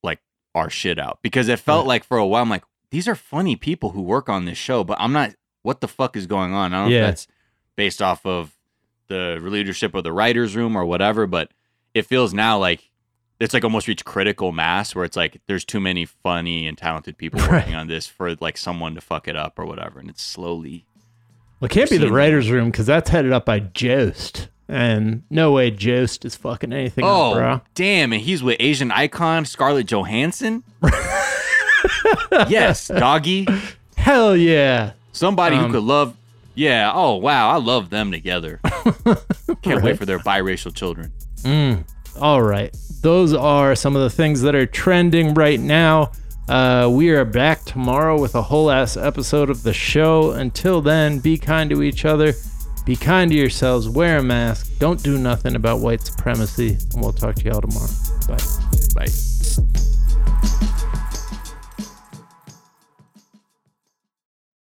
like 0.04 0.20
our 0.56 0.70
shit 0.70 0.98
out. 1.00 1.20
Because 1.22 1.48
it 1.48 1.60
felt 1.60 1.84
Right. 1.84 1.89
like 1.89 2.04
for 2.06 2.17
a 2.17 2.26
while, 2.26 2.41
I'm 2.41 2.50
like, 2.50 2.63
these 2.89 3.08
are 3.08 3.15
funny 3.15 3.56
people 3.56 3.91
who 3.91 4.02
work 4.02 4.28
on 4.30 4.46
this 4.46 4.58
show, 4.58 4.84
but 4.84 4.98
I'm 5.00 5.13
not, 5.13 5.32
what 5.62 5.80
the 5.82 5.88
fuck 5.88 6.17
is 6.17 6.26
going 6.28 6.54
on? 6.54 6.74
I 6.74 6.82
don't 6.82 6.89
know 6.89 6.96
Yeah. 6.96 7.02
if 7.04 7.08
that's 7.08 7.28
based 7.76 8.02
off 8.02 8.26
of 8.26 8.56
the 9.08 9.38
leadership 9.41 9.94
of 9.96 10.04
the 10.04 10.12
writer's 10.13 10.56
room 10.56 10.76
or 10.76 10.86
whatever, 10.86 11.28
but 11.28 11.52
it 11.94 12.06
feels 12.06 12.34
now 12.34 12.58
like 12.58 12.91
it's 13.42 13.54
like 13.54 13.64
almost 13.64 13.88
reached 13.88 14.06
critical 14.06 14.52
mass 14.52 14.94
where 14.96 15.04
it's 15.06 15.18
like 15.18 15.42
there's 15.48 15.66
too 15.66 15.80
many 15.80 16.06
funny 16.06 16.68
and 16.68 16.78
talented 16.78 17.18
people 17.18 17.40
Right. 17.42 17.52
working 17.52 17.76
on 17.76 17.88
this 17.88 18.08
for 18.08 18.36
like 18.40 18.58
someone 18.58 18.96
to 18.96 19.02
fuck 19.02 19.28
it 19.28 19.36
up 19.36 19.58
or 19.60 19.66
whatever. 19.66 20.00
And 20.00 20.10
it's 20.10 20.22
slowly 20.24 20.86
Well, 21.60 21.68
it 21.68 21.72
can't 21.72 21.90
be 21.90 21.98
the 21.98 22.12
writers' 22.12 22.50
room 22.52 22.72
because 22.72 22.86
that's 22.86 23.10
headed 23.10 23.32
up 23.32 23.46
by 23.46 23.60
Jost, 23.60 24.48
and 24.68 25.24
no 25.30 25.52
way 25.52 25.72
Jost 25.72 26.24
is 26.26 26.36
fucking 26.36 26.72
anything 26.74 27.04
Oh 27.06 27.32
up, 27.32 27.34
bro. 27.38 27.62
damn! 27.76 28.14
And 28.14 28.22
he's 28.22 28.42
with 28.44 28.58
Asian 28.60 28.92
icon 28.92 29.46
Scarlett 29.46 29.88
Johansson. 29.88 30.64
yes, 32.48 32.88
doggy. 32.88 33.48
Hell 33.98 34.36
yeah! 34.36 34.94
Somebody 35.12 35.56
Um, 35.58 35.66
who 35.68 35.72
could 35.74 35.84
love. 35.84 36.16
Yeah. 36.56 36.92
Oh 36.94 37.16
wow, 37.16 37.50
I 37.50 37.58
love 37.58 37.90
them 37.90 38.12
together. 38.12 38.60
Can't 39.62 39.84
wait 39.84 39.98
for 39.98 40.06
their 40.06 40.20
biracial 40.20 40.74
children. 40.74 41.12
Mm. 41.44 41.86
All 42.19 42.41
right. 42.41 42.76
Those 43.02 43.34
are 43.34 43.76
some 43.76 43.95
of 43.95 44.02
the 44.02 44.10
things 44.10 44.41
that 44.41 44.56
are 44.56 44.65
trending 44.65 45.34
right 45.34 45.60
now. 45.60 46.12
Uh, 46.47 46.89
we 46.91 47.10
are 47.12 47.24
back 47.24 47.63
tomorrow 47.63 48.19
with 48.19 48.36
a 48.36 48.41
whole 48.41 48.69
ass 48.69 48.97
episode 48.97 49.50
of 49.50 49.63
the 49.63 49.74
show. 49.74 50.32
Until 50.32 50.82
then, 50.82 51.19
be 51.19 51.38
kind 51.38 51.69
to 51.69 51.82
each 51.82 52.04
other, 52.04 52.34
be 52.86 52.95
kind 52.95 53.32
to 53.32 53.38
yourselves, 53.38 53.88
wear 53.88 54.17
a 54.17 54.24
mask, 54.24 54.69
don't 54.80 55.02
do 55.02 55.17
nothing 55.17 55.56
about 55.56 55.80
white 55.80 56.02
supremacy, 56.02 56.78
and 56.93 57.02
we'll 57.02 57.13
talk 57.13 57.36
to 57.36 57.43
y'all 57.45 57.62
tomorrow. 57.62 57.88
Bye. 58.28 59.06
Bye. 59.06 60.01